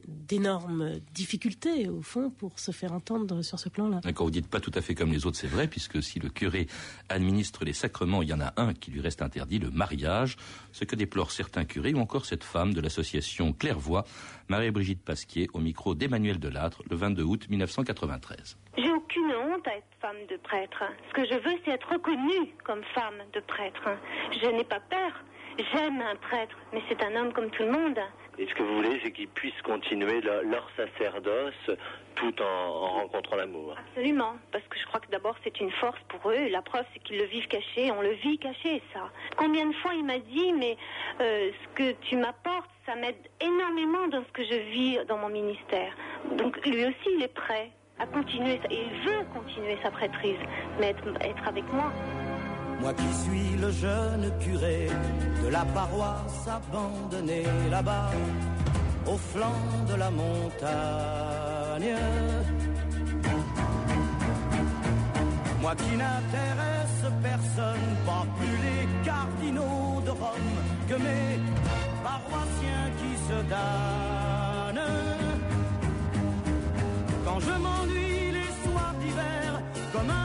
d'énormes 0.08 1.00
difficultés, 1.14 1.90
au 1.90 2.02
fond, 2.02 2.30
pour 2.30 2.60
se 2.60 2.72
faire 2.72 2.94
entendre 2.94 3.42
sur 3.42 3.60
ce 3.60 3.70
plan-là. 3.70 4.02
Quand 4.14 4.24
vous 4.24 4.32
dites 4.32 4.50
pas 4.50 4.60
tout 4.60 4.72
à 4.74 4.82
fait 4.82 4.96
comme 4.96 5.12
les 5.12 5.26
autres, 5.26 5.38
c'est 5.38 5.48
vrai, 5.48 5.68
puisque 5.68 6.02
si 6.02 6.20
le 6.20 6.30
curé 6.30 6.68
administre 7.10 7.66
les 7.66 7.74
sacrements, 7.74 8.22
il 8.22 8.30
y 8.30 8.34
en 8.34 8.42
a 8.42 8.54
un 8.58 8.74
qui 8.74 8.92
lui 8.92 9.02
reste 9.02 9.22
interdit, 9.22 9.60
le 9.60 9.72
mariage, 9.72 10.38
ce 10.72 10.86
que 10.86 10.96
déplorent 10.96 11.32
certains 11.32 11.66
curés, 11.66 11.94
ou 11.94 12.00
encore 12.00 12.26
cette 12.26 12.44
femme 12.44 12.74
de 12.74 12.82
l'association 12.82 13.54
Clairvoix, 13.54 14.06
Marie-Brigitte 14.48 15.04
Pasquier, 15.04 15.50
au 15.54 15.60
micro 15.60 15.96
d'Emmanuel 15.96 16.40
Delattre, 16.40 16.84
le 16.90 16.96
22 16.96 17.24
août 17.24 17.48
1993. 17.50 18.58
J'ai 18.78 18.92
aucune 18.92 19.32
honte 19.34 19.68
à 19.68 19.78
être 19.78 19.88
femme 20.02 20.18
de 20.30 20.38
prêtre. 20.38 20.84
Ce 21.10 21.14
que 21.14 21.26
je 21.26 21.36
veux, 21.36 21.58
c'est 21.64 21.72
être 21.72 21.92
reconnue 21.92 22.54
comme 22.64 22.82
femme 22.94 23.20
de 23.34 23.40
prêtre. 23.42 23.90
Je 24.32 24.48
n'ai 24.48 24.64
pas 24.64 24.80
peur. 24.80 25.12
J'aime 25.58 26.02
un 26.02 26.16
prêtre, 26.16 26.58
mais 26.74 26.82
c'est 26.90 27.02
un 27.04 27.16
homme 27.16 27.32
comme 27.32 27.50
tout 27.50 27.64
le 27.64 27.72
monde. 27.72 28.00
Et 28.38 28.46
ce 28.48 28.54
que 28.54 28.64
vous 28.64 28.76
voulez, 28.76 29.00
c'est 29.02 29.12
qu'ils 29.12 29.30
puissent 29.30 29.62
continuer 29.64 30.20
leur, 30.20 30.44
leur 30.44 30.70
sacerdoce 30.76 31.54
tout 32.16 32.34
en, 32.42 32.46
en 32.46 32.88
rencontrant 33.02 33.38
l'amour. 33.38 33.76
Absolument, 33.90 34.36
parce 34.52 34.66
que 34.66 34.78
je 34.78 34.86
crois 34.88 35.00
que 35.00 35.10
d'abord 35.10 35.36
c'est 35.44 35.58
une 35.62 35.72
force 35.72 36.00
pour 36.10 36.30
eux. 36.30 36.50
La 36.50 36.62
preuve, 36.62 36.84
c'est 36.94 37.02
qu'ils 37.04 37.18
le 37.18 37.26
vivent 37.26 37.48
caché. 37.48 37.92
On 37.92 38.02
le 38.02 38.12
vit 38.12 38.38
caché, 38.38 38.82
ça. 38.94 39.10
Combien 39.38 39.66
de 39.68 39.74
fois 39.76 39.94
il 39.94 40.04
m'a 40.04 40.20
dit, 40.20 40.52
mais 40.52 40.76
euh, 41.22 41.52
ce 41.64 41.68
que 41.76 41.92
tu 42.02 42.18
m'apportes, 42.18 42.70
ça 42.86 42.96
m'aide 42.96 43.16
énormément 43.40 44.08
dans 44.08 44.24
ce 44.26 44.32
que 44.34 44.44
je 44.44 44.60
vis 44.72 45.00
dans 45.08 45.18
mon 45.18 45.30
ministère. 45.30 45.96
Donc 46.34 46.58
lui 46.66 46.86
aussi, 46.86 47.10
il 47.16 47.24
est 47.24 47.34
prêt 47.34 47.72
à 47.98 48.06
continuer, 48.08 48.60
et 48.70 48.82
il 48.84 49.10
veut 49.10 49.24
continuer 49.34 49.78
sa 49.82 49.90
prêtrise, 49.90 50.38
mais 50.80 50.88
être, 50.88 51.08
être 51.22 51.48
avec 51.48 51.64
moi. 51.72 51.94
Moi 52.82 52.94
qui 52.94 53.14
suis 53.24 53.58
le 53.60 53.72
jeune 53.72 54.32
curé 54.40 54.88
de 55.44 55.50
la 55.50 55.66
paroisse 55.66 56.48
abandonnée 56.48 57.46
là-bas, 57.70 58.12
au 59.08 59.18
flanc 59.18 59.62
de 59.90 59.96
la 59.96 60.12
montagne. 60.12 61.96
Moi 65.62 65.76
qui 65.76 65.98
n'intéresse 65.98 67.06
personne, 67.24 67.88
pas 68.06 68.26
plus 68.38 68.58
les 68.68 68.88
cardinaux 69.04 70.02
de 70.06 70.12
Rome 70.12 70.58
que 70.88 70.94
mes 70.94 71.40
paroissiens 72.04 72.88
qui 73.00 73.14
se 73.28 73.38
donnent. 73.54 74.86
Quand 77.26 77.40
je 77.40 77.56
m'ennuie 77.66 78.32
les 78.40 78.52
soirs 78.64 78.96
d'hiver, 79.02 79.62
comme 79.92 80.10
un 80.10 80.25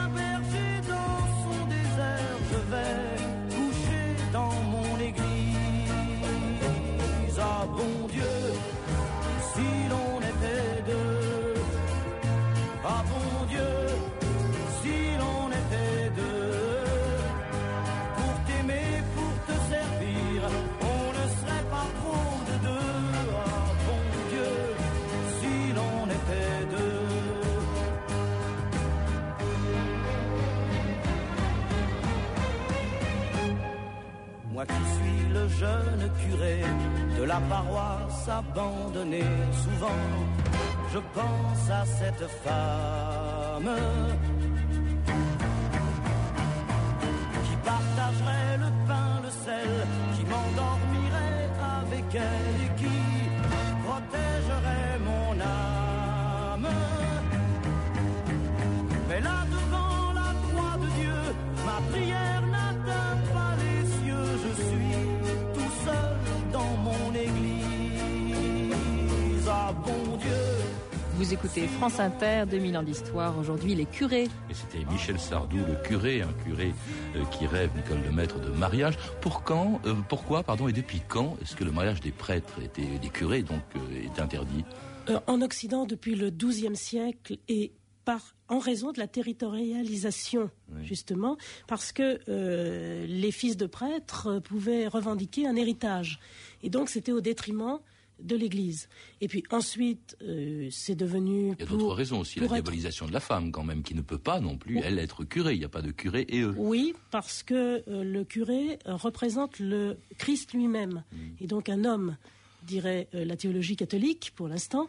curé 36.19 36.61
de 37.19 37.23
la 37.23 37.39
paroisse 37.49 38.27
abandonnée. 38.29 39.23
Souvent, 39.63 40.01
je 40.93 40.99
pense 41.13 41.69
à 41.69 41.85
cette 41.85 42.27
femme 42.43 43.75
qui 47.45 47.55
partagerait 47.63 48.57
le 48.57 48.87
pain, 48.87 49.21
le 49.23 49.29
sel, 49.29 49.69
qui 50.15 50.23
m'endormirait 50.25 51.49
avec 51.81 52.15
elle 52.15 52.40
Vous 71.21 71.35
écoutez 71.35 71.67
France 71.67 71.99
Inter, 71.99 72.45
2000 72.49 72.77
ans 72.77 72.81
d'histoire. 72.81 73.37
Aujourd'hui, 73.37 73.75
les 73.75 73.85
curés. 73.85 74.27
Et 74.49 74.53
c'était 74.55 74.83
Michel 74.91 75.19
Sardou, 75.19 75.57
le 75.57 75.75
curé, 75.87 76.23
un 76.23 76.33
curé 76.43 76.73
euh, 77.15 77.23
qui 77.25 77.45
rêve, 77.45 77.69
Nicole 77.75 78.01
Lemaître, 78.03 78.39
de 78.39 78.49
mariage. 78.49 78.97
Pour 79.21 79.43
quand, 79.43 79.79
euh, 79.85 79.93
pourquoi, 80.09 80.41
pardon, 80.41 80.67
et 80.67 80.73
depuis 80.73 80.99
quand 81.07 81.37
est-ce 81.39 81.55
que 81.55 81.63
le 81.63 81.69
mariage 81.69 81.99
des 81.99 82.09
prêtres, 82.09 82.59
était, 82.63 82.97
des 82.99 83.09
curés, 83.09 83.43
donc, 83.43 83.61
euh, 83.75 84.03
est 84.03 84.19
interdit? 84.19 84.65
Euh, 85.09 85.19
en 85.27 85.43
Occident, 85.43 85.85
depuis 85.85 86.15
le 86.15 86.31
XIIe 86.31 86.75
siècle, 86.75 87.37
et 87.47 87.71
par, 88.03 88.35
en 88.47 88.57
raison 88.57 88.91
de 88.91 88.97
la 88.97 89.07
territorialisation, 89.07 90.49
justement, 90.81 91.37
parce 91.67 91.91
que 91.91 92.19
euh, 92.29 93.05
les 93.05 93.31
fils 93.31 93.57
de 93.57 93.67
prêtres 93.67 94.39
pouvaient 94.39 94.87
revendiquer 94.87 95.45
un 95.45 95.55
héritage. 95.55 96.19
Et 96.63 96.71
donc, 96.71 96.89
c'était 96.89 97.11
au 97.11 97.21
détriment 97.21 97.77
de 98.21 98.35
l'Église. 98.35 98.87
Et 99.19 99.27
puis 99.27 99.43
ensuite, 99.51 100.15
euh, 100.21 100.67
c'est 100.71 100.95
devenu... 100.95 101.53
Il 101.57 101.59
y 101.59 101.63
a 101.63 101.65
d'autres 101.65 101.93
raisons 101.93 102.19
aussi, 102.19 102.39
la 102.39 102.45
être- 102.45 102.53
diabolisation 102.53 103.07
de 103.07 103.13
la 103.13 103.19
femme, 103.19 103.51
quand 103.51 103.63
même, 103.63 103.83
qui 103.83 103.95
ne 103.95 104.01
peut 104.01 104.17
pas 104.17 104.39
non 104.39 104.57
plus, 104.57 104.79
elle, 104.79 104.99
être 104.99 105.23
curée. 105.23 105.53
Il 105.53 105.59
n'y 105.59 105.65
a 105.65 105.69
pas 105.69 105.81
de 105.81 105.91
curé 105.91 106.25
et 106.29 106.41
eux. 106.41 106.53
Oui, 106.57 106.93
parce 107.09 107.43
que 107.43 107.83
euh, 107.87 108.03
le 108.03 108.23
curé 108.23 108.79
euh, 108.87 108.95
représente 108.95 109.59
le 109.59 109.97
Christ 110.17 110.53
lui-même, 110.53 111.03
et 111.39 111.47
donc 111.47 111.69
un 111.69 111.83
homme, 111.85 112.17
dirait 112.63 113.07
euh, 113.15 113.25
la 113.25 113.35
théologie 113.35 113.75
catholique 113.75 114.33
pour 114.35 114.47
l'instant. 114.47 114.87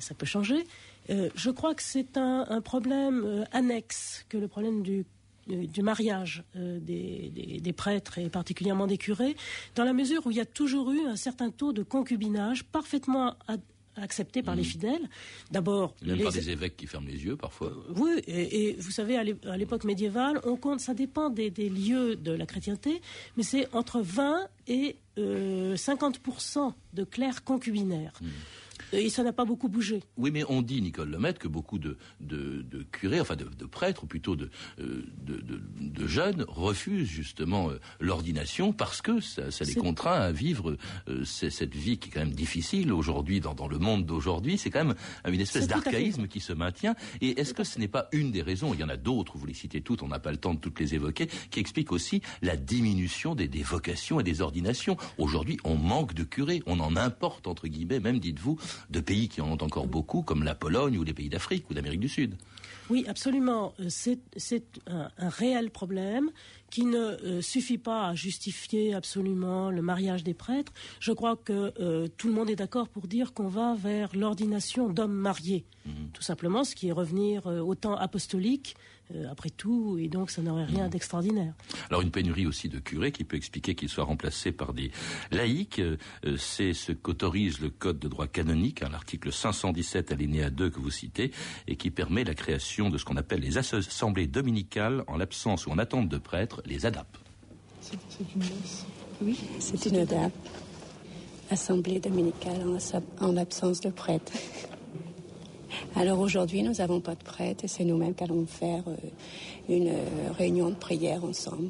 Ça 0.00 0.14
peut 0.14 0.26
changer. 0.26 0.64
Je 1.08 1.50
crois 1.50 1.74
que 1.74 1.82
c'est 1.82 2.16
un, 2.16 2.46
un 2.48 2.60
problème 2.60 3.44
annexe 3.52 4.24
que 4.28 4.38
le 4.38 4.48
problème 4.48 4.82
du 4.82 5.04
euh, 5.50 5.66
du 5.66 5.82
mariage 5.82 6.44
euh, 6.56 6.78
des, 6.80 7.30
des- 7.34 7.60
des 7.60 7.72
prêtres 7.72 8.18
et 8.18 8.28
particulièrement 8.28 8.86
des 8.86 8.98
curés, 8.98 9.36
dans 9.74 9.84
la 9.84 9.92
mesure 9.92 10.26
où 10.26 10.30
il 10.30 10.36
y 10.36 10.40
a 10.40 10.46
toujours 10.46 10.90
eu 10.92 11.00
un 11.06 11.16
certain 11.16 11.50
taux 11.50 11.72
de 11.72 11.82
concubinage 11.82 12.64
parfaitement 12.64 13.34
ad- 13.48 13.60
accepté 13.96 14.42
par 14.42 14.56
les 14.56 14.64
fidèles. 14.64 15.08
D'abord, 15.52 15.94
Même 16.02 16.16
les- 16.16 16.24
par 16.24 16.32
des 16.32 16.50
évêques 16.50 16.76
qui 16.76 16.88
ferment 16.88 17.06
les 17.06 17.24
yeux, 17.24 17.36
parfois. 17.36 17.72
oui, 17.94 18.10
et, 18.26 18.70
et 18.70 18.76
vous 18.76 18.90
savez, 18.90 19.16
à 19.16 19.22
l'é- 19.22 19.36
à 19.44 19.56
l'époque 19.56 19.84
médiévale, 19.84 20.40
on 20.44 20.56
compte, 20.56 20.80
ça 20.80 20.94
dépend 20.94 21.30
des, 21.30 21.48
des 21.50 21.68
lieux 21.68 22.16
de 22.16 22.32
la 22.32 22.44
chrétienté, 22.44 23.00
mais 23.36 23.44
c'est 23.44 23.72
entre 23.72 24.00
20 24.00 24.48
et 24.66 24.96
euh, 25.18 25.76
50% 25.76 26.72
de 26.94 27.04
clercs 27.04 27.44
concubinaires. 27.44 28.14
Et 28.94 29.08
ça 29.10 29.22
n'a 29.22 29.32
pas 29.32 29.44
beaucoup 29.44 29.68
bougé. 29.68 30.02
Oui, 30.16 30.30
mais 30.30 30.44
on 30.48 30.62
dit, 30.62 30.80
Nicole 30.80 31.10
Lemaitre, 31.10 31.38
que 31.38 31.48
beaucoup 31.48 31.78
de, 31.78 31.96
de, 32.20 32.62
de 32.62 32.82
curés, 32.82 33.20
enfin 33.20 33.36
de, 33.36 33.44
de 33.44 33.64
prêtres, 33.66 34.04
ou 34.04 34.06
plutôt 34.06 34.36
de, 34.36 34.50
euh, 34.80 35.04
de, 35.22 35.36
de- 35.36 35.60
de 35.80 36.06
jeunes, 36.06 36.44
refusent 36.48 37.08
justement 37.08 37.70
euh, 37.70 37.78
l'ordination 38.00 38.72
parce 38.72 39.02
que 39.02 39.20
ça, 39.20 39.50
ça 39.50 39.64
les 39.64 39.74
contraint 39.74 40.20
à 40.20 40.32
vivre 40.32 40.76
euh, 41.08 41.24
cette 41.24 41.74
vie 41.74 41.98
qui 41.98 42.08
est 42.08 42.12
quand 42.12 42.20
même 42.20 42.30
difficile 42.30 42.92
aujourd'hui, 42.92 43.40
dans, 43.40 43.54
dans 43.54 43.68
le 43.68 43.78
monde 43.78 44.06
d'aujourd'hui. 44.06 44.58
C'est 44.58 44.70
quand 44.70 44.84
même 44.84 44.94
une 45.26 45.40
espèce 45.40 45.66
d'archaïsme 45.66 46.26
qui 46.28 46.40
se 46.40 46.52
maintient. 46.52 46.94
Et 47.20 47.40
est-ce 47.40 47.54
que 47.54 47.64
ce 47.64 47.78
n'est 47.78 47.88
pas 47.88 48.08
une 48.12 48.30
des 48.30 48.42
raisons, 48.42 48.74
il 48.74 48.80
y 48.80 48.84
en 48.84 48.88
a 48.88 48.96
d'autres, 48.96 49.36
vous 49.36 49.46
les 49.46 49.54
citez 49.54 49.80
toutes, 49.80 50.02
on 50.02 50.08
n'a 50.08 50.18
pas 50.18 50.30
le 50.30 50.36
temps 50.38 50.54
de 50.54 50.60
toutes 50.60 50.78
les 50.80 50.94
évoquer, 50.94 51.26
qui 51.50 51.60
explique 51.60 51.92
aussi 51.92 52.20
la 52.42 52.56
diminution 52.56 53.34
des, 53.34 53.48
des 53.48 53.62
vocations 53.62 54.20
et 54.20 54.22
des 54.22 54.40
ordinations? 54.40 54.96
Aujourd'hui, 55.18 55.58
on 55.64 55.76
manque 55.76 56.14
de 56.14 56.24
curés, 56.24 56.62
on 56.66 56.80
en 56.80 56.96
importe, 56.96 57.46
entre 57.46 57.68
guillemets, 57.68 58.00
même, 58.00 58.18
dites-vous, 58.18 58.58
de 58.90 59.00
pays 59.00 59.28
qui 59.28 59.40
en 59.40 59.50
ont 59.50 59.62
encore 59.62 59.86
beaucoup, 59.86 60.22
comme 60.22 60.42
la 60.42 60.54
Pologne 60.54 60.98
ou 60.98 61.04
les 61.04 61.14
pays 61.14 61.28
d'Afrique 61.28 61.68
ou 61.70 61.74
d'Amérique 61.74 62.00
du 62.00 62.08
Sud. 62.08 62.36
Oui, 62.90 63.04
absolument. 63.08 63.74
Euh, 63.80 63.86
C'est 63.88 64.64
un, 64.86 65.10
un 65.18 65.28
réel 65.28 65.70
problème 65.70 66.30
qui 66.70 66.84
ne 66.84 66.98
euh, 66.98 67.40
suffit 67.40 67.78
pas 67.78 68.08
à 68.08 68.14
justifier 68.14 68.94
absolument 68.94 69.70
le 69.70 69.80
mariage 69.80 70.24
des 70.24 70.34
prêtres. 70.34 70.72
Je 71.00 71.12
crois 71.12 71.36
que 71.36 71.72
euh, 71.80 72.08
tout 72.16 72.26
le 72.28 72.34
monde 72.34 72.50
est 72.50 72.56
d'accord 72.56 72.88
pour 72.88 73.06
dire 73.06 73.32
qu'on 73.32 73.48
va 73.48 73.74
vers 73.76 74.14
l'ordination 74.16 74.88
d'hommes 74.88 75.14
mariés. 75.14 75.64
Tout 76.14 76.22
simplement, 76.22 76.64
ce 76.64 76.74
qui 76.74 76.88
est 76.88 76.92
revenir 76.92 77.46
euh, 77.46 77.60
au 77.60 77.74
temps 77.74 77.94
apostolique, 77.94 78.74
euh, 79.14 79.30
après 79.30 79.50
tout, 79.50 79.98
et 80.00 80.08
donc 80.08 80.30
ça 80.30 80.40
n'aurait 80.40 80.64
rien 80.64 80.88
d'extraordinaire. 80.88 81.52
Alors 81.90 82.00
une 82.00 82.10
pénurie 82.10 82.46
aussi 82.46 82.70
de 82.70 82.78
curés 82.78 83.12
qui 83.12 83.22
peut 83.24 83.36
expliquer 83.36 83.74
qu'ils 83.74 83.90
soient 83.90 84.04
remplacés 84.04 84.50
par 84.50 84.72
des 84.72 84.90
laïcs, 85.30 85.80
euh, 85.80 85.98
c'est 86.38 86.72
ce 86.72 86.92
qu'autorise 86.92 87.60
le 87.60 87.68
Code 87.68 87.98
de 87.98 88.08
droit 88.08 88.26
canonique, 88.26 88.82
hein, 88.82 88.88
l'article 88.90 89.30
517 89.30 90.10
alinéa 90.10 90.48
2 90.48 90.70
que 90.70 90.80
vous 90.80 90.90
citez, 90.90 91.32
et 91.68 91.76
qui 91.76 91.90
permet 91.90 92.24
la 92.24 92.34
création 92.34 92.63
de 92.64 92.98
ce 92.98 93.04
qu'on 93.04 93.16
appelle 93.16 93.40
les 93.40 93.58
assemblées 93.58 94.26
dominicales 94.26 95.04
en 95.06 95.18
l'absence 95.18 95.66
ou 95.66 95.70
en 95.70 95.78
attente 95.78 96.08
de 96.08 96.16
prêtres, 96.16 96.62
les 96.64 96.86
ADAP. 96.86 97.06
C'est 97.80 97.92
une 98.20 98.40
messe. 98.40 98.86
Oui, 99.22 99.38
c'est 99.58 99.86
une 99.86 99.96
ADAP. 99.96 100.32
Assemblée 101.50 102.00
dominicale 102.00 102.62
en, 103.20 103.32
l'absence 103.32 103.80
de 103.80 103.90
prêtre. 103.90 104.32
Alors 105.96 106.20
aujourd'hui, 106.20 106.62
nous 106.62 106.72
n'avons 106.72 107.00
pas 107.00 107.14
de 107.14 107.22
prêtre 107.22 107.64
et 107.64 107.68
c'est 107.68 107.84
nous-mêmes 107.84 108.14
qui 108.14 108.24
allons 108.24 108.46
faire 108.46 108.82
euh, 108.88 108.96
une 109.68 109.88
euh, 109.88 110.32
réunion 110.38 110.70
de 110.70 110.74
prière 110.74 111.22
ensemble. 111.22 111.68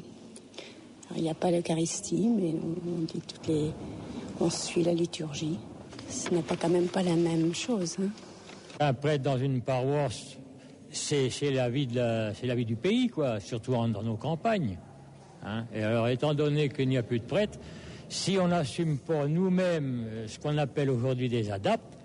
Alors, 1.09 1.17
il 1.17 1.23
n'y 1.23 1.29
a 1.29 1.33
pas 1.35 1.51
l'Eucharistie, 1.51 2.29
mais 2.29 2.53
on, 2.53 2.89
on 2.89 3.01
dit 3.01 3.21
toutes 3.27 3.47
les, 3.47 3.71
on 4.39 4.49
suit 4.49 4.83
la 4.83 4.93
liturgie. 4.93 5.59
Ce 6.09 6.29
n'est 6.29 6.41
pas 6.41 6.55
quand 6.55 6.69
même 6.69 6.87
pas 6.87 7.03
la 7.03 7.15
même 7.15 7.53
chose. 7.53 7.97
hein. 8.01 8.09
Un 8.79 8.93
prêtre 8.93 9.23
dans 9.23 9.37
une 9.37 9.61
paroisse, 9.61 10.37
c'est 10.95 11.51
la 11.51 11.69
la- 11.95 12.33
la 12.47 12.55
vie 12.55 12.65
du 12.65 12.75
pays, 12.75 13.07
quoi, 13.09 13.39
surtout 13.39 13.73
dans 13.73 14.03
nos 14.03 14.15
campagnes. 14.17 14.77
hein. 15.43 15.65
Et 15.73 15.83
alors, 15.83 16.07
étant 16.07 16.33
donné 16.33 16.69
qu'il 16.69 16.87
n'y 16.89 16.97
a 16.97 17.03
plus 17.03 17.19
de 17.19 17.25
prêtres, 17.25 17.59
si 18.09 18.37
on 18.39 18.47
n'assume 18.47 18.97
pas 18.99 19.27
nous-mêmes 19.27 20.05
euh, 20.07 20.27
ce 20.27 20.39
qu'on 20.39 20.57
appelle 20.57 20.89
aujourd'hui 20.89 21.27
des 21.29 21.51
adaptes, 21.51 21.97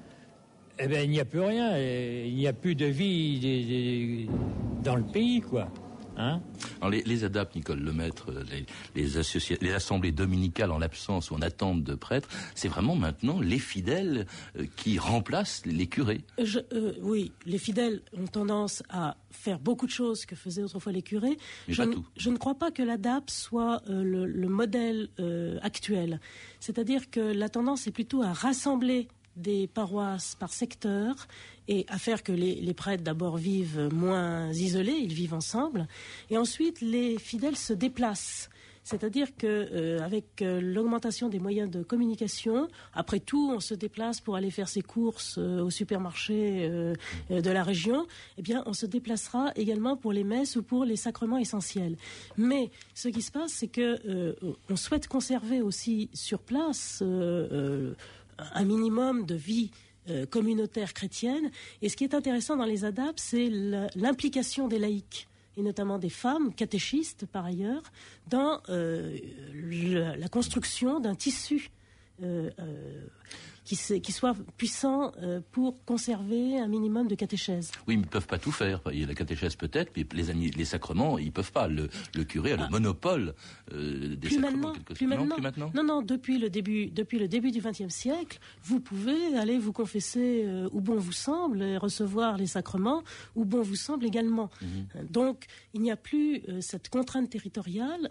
eh 0.79 0.89
ben, 0.89 1.05
il 1.05 1.11
n'y 1.11 1.21
a 1.21 1.25
plus 1.27 1.41
rien. 1.41 1.77
Il 1.79 2.35
n'y 2.35 2.47
a 2.49 2.53
plus 2.55 2.75
de 2.75 2.87
vie 2.87 4.29
dans 4.83 4.97
le 4.97 5.03
pays, 5.05 5.41
quoi. 5.43 5.69
Hein 6.17 6.41
Alors 6.81 6.91
les, 6.91 7.03
les 7.03 7.25
ADAP, 7.25 7.55
Nicole 7.55 7.81
Lemaître, 7.81 8.31
euh, 8.31 8.45
les, 8.95 9.07
les, 9.61 9.73
assemblées 9.73 10.13
dominicales 10.13 10.71
en 10.71 10.79
l'absence 10.79 11.31
ou 11.31 11.35
en 11.35 11.41
attente 11.43 11.83
de 11.85 11.95
prêtres, 11.95 12.29
c'est 12.55 12.69
vraiment 12.69 12.95
maintenant 12.97 13.41
les 13.41 13.59
fidèles 13.59 14.27
euh, 14.59 14.67
qui 14.77 14.99
remplacent 14.99 15.63
les 15.67 15.87
curés. 15.87 16.23
Je- 16.43 16.59
euh, 16.73 16.95
oui, 17.01 17.33
les 17.47 17.59
fidèles 17.59 18.03
ont 18.13 18.27
tendance 18.27 18.83
à 18.91 19.17
faire 19.31 19.59
beaucoup 19.61 19.87
de 19.87 19.93
choses 19.93 20.27
que 20.27 20.35
faisaient 20.37 20.63
autrefois 20.63 20.93
les 20.93 21.03
curés. 21.03 21.37
Mais 21.69 21.75
je, 21.75 21.83
pas 21.83 21.87
ne- 21.89 21.95
tout. 21.95 22.05
je 22.17 22.31
ne 22.31 22.37
crois 22.37 22.55
pas 22.57 22.71
que 22.71 22.83
l'ADAP 22.83 23.31
soit 23.31 23.83
euh, 23.89 24.03
le, 24.03 24.27
le 24.27 24.49
modèle 24.49 25.09
euh, 25.21 25.59
actuel. 25.63 26.21
C'est-à-dire 26.59 27.11
que 27.11 27.21
la 27.21 27.49
tendance 27.49 27.87
est 27.87 27.93
plutôt 27.93 28.23
à 28.23 28.33
rassembler 28.33 29.09
des 29.37 29.67
paroisses 29.67 30.35
par 30.35 30.53
secteur 30.53 31.29
et 31.69 31.87
à 31.89 31.99
faire 31.99 32.23
que 32.23 32.33
les, 32.33 32.75
prêtres 32.75 33.05
d'abord 33.05 33.37
vivent 33.37 33.89
moins 33.93 34.53
isolés, 34.53 34.99
ils 34.99 35.13
vivent 35.13 35.35
ensemble, 35.35 35.87
et 36.31 36.37
ensuite 36.37 36.81
les 36.81 37.19
fidèles 37.19 37.57
se 37.57 37.73
déplacent. 37.73 38.51
C'est-à-dire 38.83 39.37
que 39.37 39.47
euh, 39.47 40.01
avec 40.01 40.43
euh, 40.43 40.61
l'augmentation 40.61 41.29
des 41.29 41.39
moyens 41.39 41.71
de 41.71 41.83
communication, 41.83 42.67
après 42.93 43.21
tout, 43.21 43.53
on 43.55 43.61
se 43.61 43.75
déplace 43.75 44.21
pour 44.21 44.37
aller 44.37 44.51
faire 44.51 44.69
ses 44.69 44.83
courses 44.83 45.37
euh, 45.39 45.63
au 45.63 45.71
supermarché 45.71 46.69
de 47.31 47.51
la 47.51 47.63
région. 47.63 48.07
Eh 48.39 48.43
bien, 48.43 48.63
on 48.67 48.73
se 48.73 48.87
déplacera 48.87 49.53
également 49.55 49.97
pour 49.97 50.13
les 50.13 50.25
messes 50.25 50.57
ou 50.57 50.63
pour 50.63 50.85
les 50.85 50.97
sacrements 50.97 51.39
essentiels. 51.39 51.97
Mais 52.37 52.71
ce 52.95 53.09
qui 53.09 53.23
se 53.23 53.31
passe, 53.31 53.53
c'est 53.53 53.69
que 53.69 54.35
on 54.69 54.77
souhaite 54.77 55.07
conserver 55.09 55.63
aussi 55.63 56.11
sur 56.15 56.41
place 56.41 57.03
un 58.55 58.65
minimum 58.65 59.27
de 59.27 59.35
vie 59.35 59.71
euh, 60.09 60.27
communautaire 60.27 60.95
chrétienne. 60.95 61.51
Et 61.83 61.89
ce 61.89 61.97
qui 61.97 62.05
est 62.05 62.15
intéressant 62.15 62.57
dans 62.57 62.65
les 62.65 62.85
ADAP, 62.85 63.19
c'est 63.19 63.49
l'implication 63.95 64.67
des 64.67 64.79
laïcs 64.79 65.29
et 65.57 65.63
notamment 65.63 65.99
des 65.99 66.09
femmes 66.09 66.55
catéchistes 66.55 67.27
par 67.27 67.45
ailleurs, 67.45 67.83
dans 68.29 68.61
euh, 68.69 69.19
la 69.63 70.29
construction 70.29 71.01
d'un 71.01 71.15
tissu 71.15 71.71
euh, 72.23 72.51
qui, 73.77 74.13
soit 74.13 74.35
puissant 74.57 75.13
euh, 75.23 75.41
pour 75.53 75.85
conserver 75.85 76.59
un 76.59 76.67
minimum 76.67 77.07
de 77.07 77.15
catéchèse. 77.15 77.71
Oui, 77.87 77.97
mais 77.97 78.03
ils 78.03 78.07
ne 78.07 78.11
peuvent 78.11 78.27
pas 78.27 78.39
tout 78.39 78.51
faire. 78.51 78.81
Il 78.93 79.01
y 79.01 79.05
a 79.05 79.07
la 79.07 79.15
catéchèse 79.15 79.55
peut-être, 79.55 79.93
mais 79.97 80.05
les, 80.13 80.51
les 80.51 80.65
sacrements, 80.65 81.19
ils 81.19 81.27
ne 81.27 81.31
peuvent 81.31 81.53
pas. 81.53 81.69
Le, 81.69 81.89
curé 82.25 82.53
a 82.53 82.57
le 82.57 82.63
ah. 82.65 82.71
monopole 82.71 83.35
euh, 83.73 84.17
des 84.17 84.29
plus 84.29 84.41
sacrements. 84.41 84.69
Maintenant, 84.69 84.95
plus, 84.95 85.07
maintenant. 85.07 85.37
Non, 85.37 85.43
maintenant. 85.43 85.73
Non, 85.75 85.85
non, 85.85 86.03
depuis 86.03 86.39
le 86.39 86.51
début, 86.51 86.87
depuis 86.91 87.19
le 87.19 87.29
début 87.29 87.51
du 87.51 87.61
XXe 87.61 87.89
siècle, 87.89 88.39
vous 88.63 88.81
pouvez 88.81 89.37
aller 89.37 89.59
vous 89.59 89.73
confesser 89.73 90.45
euh, 90.45 90.69
où 90.73 90.81
bon 90.81 90.97
vous 90.97 91.13
semble 91.13 91.63
et 91.63 91.77
recevoir 91.77 92.37
les 92.37 92.47
sacrements 92.47 93.03
où 93.37 93.45
bon 93.45 93.63
vous 93.63 93.77
semble 93.77 94.05
également. 94.05 94.51
Mhm. 94.63 95.07
Donc, 95.09 95.47
il 95.75 95.81
n'y 95.81 95.91
a 95.91 95.97
plus 95.97 96.43
cette 96.61 96.89
contrainte 96.89 97.31
territoriale 97.31 98.11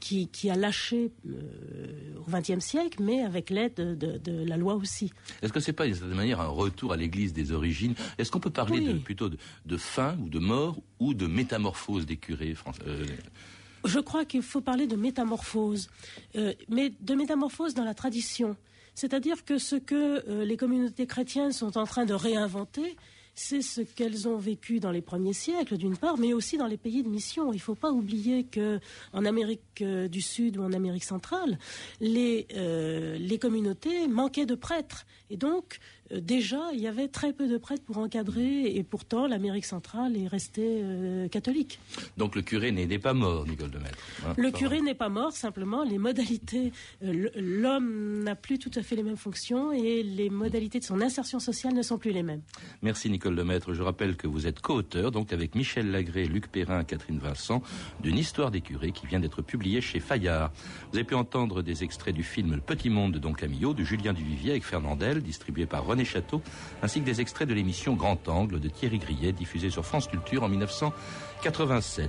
qui, 0.00 0.28
qui, 0.28 0.50
a 0.50 0.56
lâché 0.56 1.12
au 1.24 2.30
XXe 2.30 2.64
siècle, 2.64 3.02
mais 3.02 3.22
avec 3.22 3.50
l'aide 3.50 3.74
de, 3.74 4.18
de 4.18 4.44
la 4.44 4.56
loi 4.56 4.73
aussi. 4.76 5.12
Est-ce 5.42 5.52
que 5.52 5.60
c'est 5.60 5.72
pas 5.72 5.86
d'une 5.86 5.94
certaine 5.94 6.16
manière 6.16 6.40
un 6.40 6.48
retour 6.48 6.92
à 6.92 6.96
l'Église 6.96 7.32
des 7.32 7.52
origines? 7.52 7.94
Est-ce 8.18 8.30
qu'on 8.30 8.40
peut 8.40 8.50
parler 8.50 8.94
plutôt 8.94 9.28
de, 9.28 9.76
fin 9.76 10.16
ou 10.18 10.28
de 10.28 10.38
mort 10.38 10.76
ou 10.98 11.14
de 11.14 11.26
métamorphose 11.26 12.06
des 12.06 12.16
curés 12.16 12.54
français 12.54 12.82
euh, 12.86 13.06
Je 13.84 13.98
crois 14.00 14.24
qu'il 14.24 14.42
faut 14.42 14.60
parler 14.60 14.86
de 14.86 14.96
métamorphose, 14.96 15.88
euh, 16.36 16.52
mais 16.68 16.92
de 17.00 17.14
métamorphose 17.14 17.74
dans 17.74 17.84
la 17.84 17.94
tradition. 17.94 18.56
C'est-à-dire 18.94 19.44
que 19.44 19.58
ce 19.58 19.76
que 19.76 20.28
euh, 20.28 20.44
les 20.44 20.56
communautés 20.56 21.06
chrétiennes 21.06 21.52
sont 21.52 21.76
en 21.76 21.84
train 21.84 22.04
de 22.04 22.14
réinventer, 22.14 22.96
c'est 23.34 23.62
ce 23.62 23.80
qu'elles 23.80 24.28
ont 24.28 24.36
vécu 24.36 24.80
dans 24.80 24.90
les 24.90 25.02
premiers 25.02 25.32
siècles, 25.32 25.76
d'une 25.76 25.96
part, 25.96 26.18
mais 26.18 26.32
aussi 26.32 26.56
dans 26.56 26.66
les 26.66 26.76
pays 26.76 27.02
de 27.02 27.08
mission. 27.08 27.52
Il 27.52 27.56
ne 27.56 27.60
faut 27.60 27.74
pas 27.74 27.90
oublier 27.90 28.44
qu'en 28.44 29.24
Amérique 29.24 29.82
euh, 29.82 30.08
du 30.08 30.22
Sud 30.22 30.56
ou 30.56 30.62
en 30.62 30.72
Amérique 30.72 31.04
centrale, 31.04 31.58
les, 32.00 32.46
euh, 32.56 33.16
les 33.18 33.38
communautés 33.38 34.06
manquaient 34.08 34.46
de 34.46 34.54
prêtres. 34.54 35.06
Et 35.30 35.36
donc, 35.36 35.78
déjà, 36.10 36.70
il 36.72 36.80
y 36.80 36.86
avait 36.86 37.08
très 37.08 37.32
peu 37.32 37.48
de 37.48 37.56
prêtres 37.56 37.84
pour 37.84 37.98
encadrer, 37.98 38.76
et 38.76 38.82
pourtant, 38.82 39.26
l'Amérique 39.26 39.64
centrale 39.64 40.16
est 40.16 40.26
restée 40.26 40.80
euh, 40.82 41.28
catholique. 41.28 41.80
Donc 42.16 42.34
le 42.34 42.42
curé 42.42 42.72
n'est 42.72 42.98
pas 42.98 43.14
mort, 43.14 43.46
Nicole 43.46 43.70
de 43.70 43.78
Maître. 43.78 43.98
Hein, 44.26 44.34
le 44.36 44.50
curé 44.50 44.80
n'est 44.80 44.94
pas 44.94 45.08
mort, 45.08 45.32
simplement, 45.32 45.84
les 45.84 45.98
modalités, 45.98 46.72
euh, 47.02 47.28
l'homme 47.36 48.22
n'a 48.22 48.34
plus 48.34 48.58
tout 48.58 48.70
à 48.74 48.82
fait 48.82 48.96
les 48.96 49.02
mêmes 49.02 49.16
fonctions, 49.16 49.72
et 49.72 50.02
les 50.02 50.30
modalités 50.30 50.78
de 50.78 50.84
son 50.84 51.00
insertion 51.00 51.38
sociale 51.38 51.74
ne 51.74 51.82
sont 51.82 51.98
plus 51.98 52.12
les 52.12 52.22
mêmes. 52.22 52.42
Merci 52.82 53.10
Nicole 53.10 53.36
de 53.36 53.42
Maître. 53.42 53.72
Je 53.72 53.82
rappelle 53.82 54.16
que 54.16 54.26
vous 54.26 54.46
êtes 54.46 54.60
co-auteur, 54.60 55.10
donc 55.10 55.32
avec 55.32 55.54
Michel 55.54 55.90
Lagré, 55.90 56.26
Luc 56.26 56.48
Perrin, 56.48 56.84
Catherine 56.84 57.18
Vincent, 57.18 57.62
d'une 58.00 58.18
histoire 58.18 58.50
des 58.50 58.60
curés 58.60 58.92
qui 58.92 59.06
vient 59.06 59.20
d'être 59.20 59.42
publiée 59.42 59.80
chez 59.80 60.00
Fayard. 60.00 60.52
Vous 60.90 60.98
avez 60.98 61.04
pu 61.04 61.14
entendre 61.14 61.62
des 61.62 61.82
extraits 61.84 62.14
du 62.14 62.22
film 62.22 62.54
Le 62.54 62.60
Petit 62.60 62.90
Monde 62.90 63.12
de 63.12 63.18
Don 63.18 63.32
Camillo, 63.32 63.74
de 63.74 63.84
Julien 63.84 64.12
Duvivier 64.12 64.52
avec 64.52 64.64
Fernandel, 64.64 65.22
distribué 65.22 65.66
par 65.66 65.84
Château, 66.02 66.42
ainsi 66.82 67.00
que 67.00 67.04
des 67.04 67.20
extraits 67.20 67.48
de 67.48 67.54
l'émission 67.54 67.94
Grand 67.94 68.28
Angle 68.28 68.58
de 68.58 68.68
Thierry 68.68 68.98
Grillet, 68.98 69.30
diffusée 69.30 69.70
sur 69.70 69.86
France 69.86 70.08
Culture 70.08 70.42
en 70.42 70.48
1987. 70.48 72.02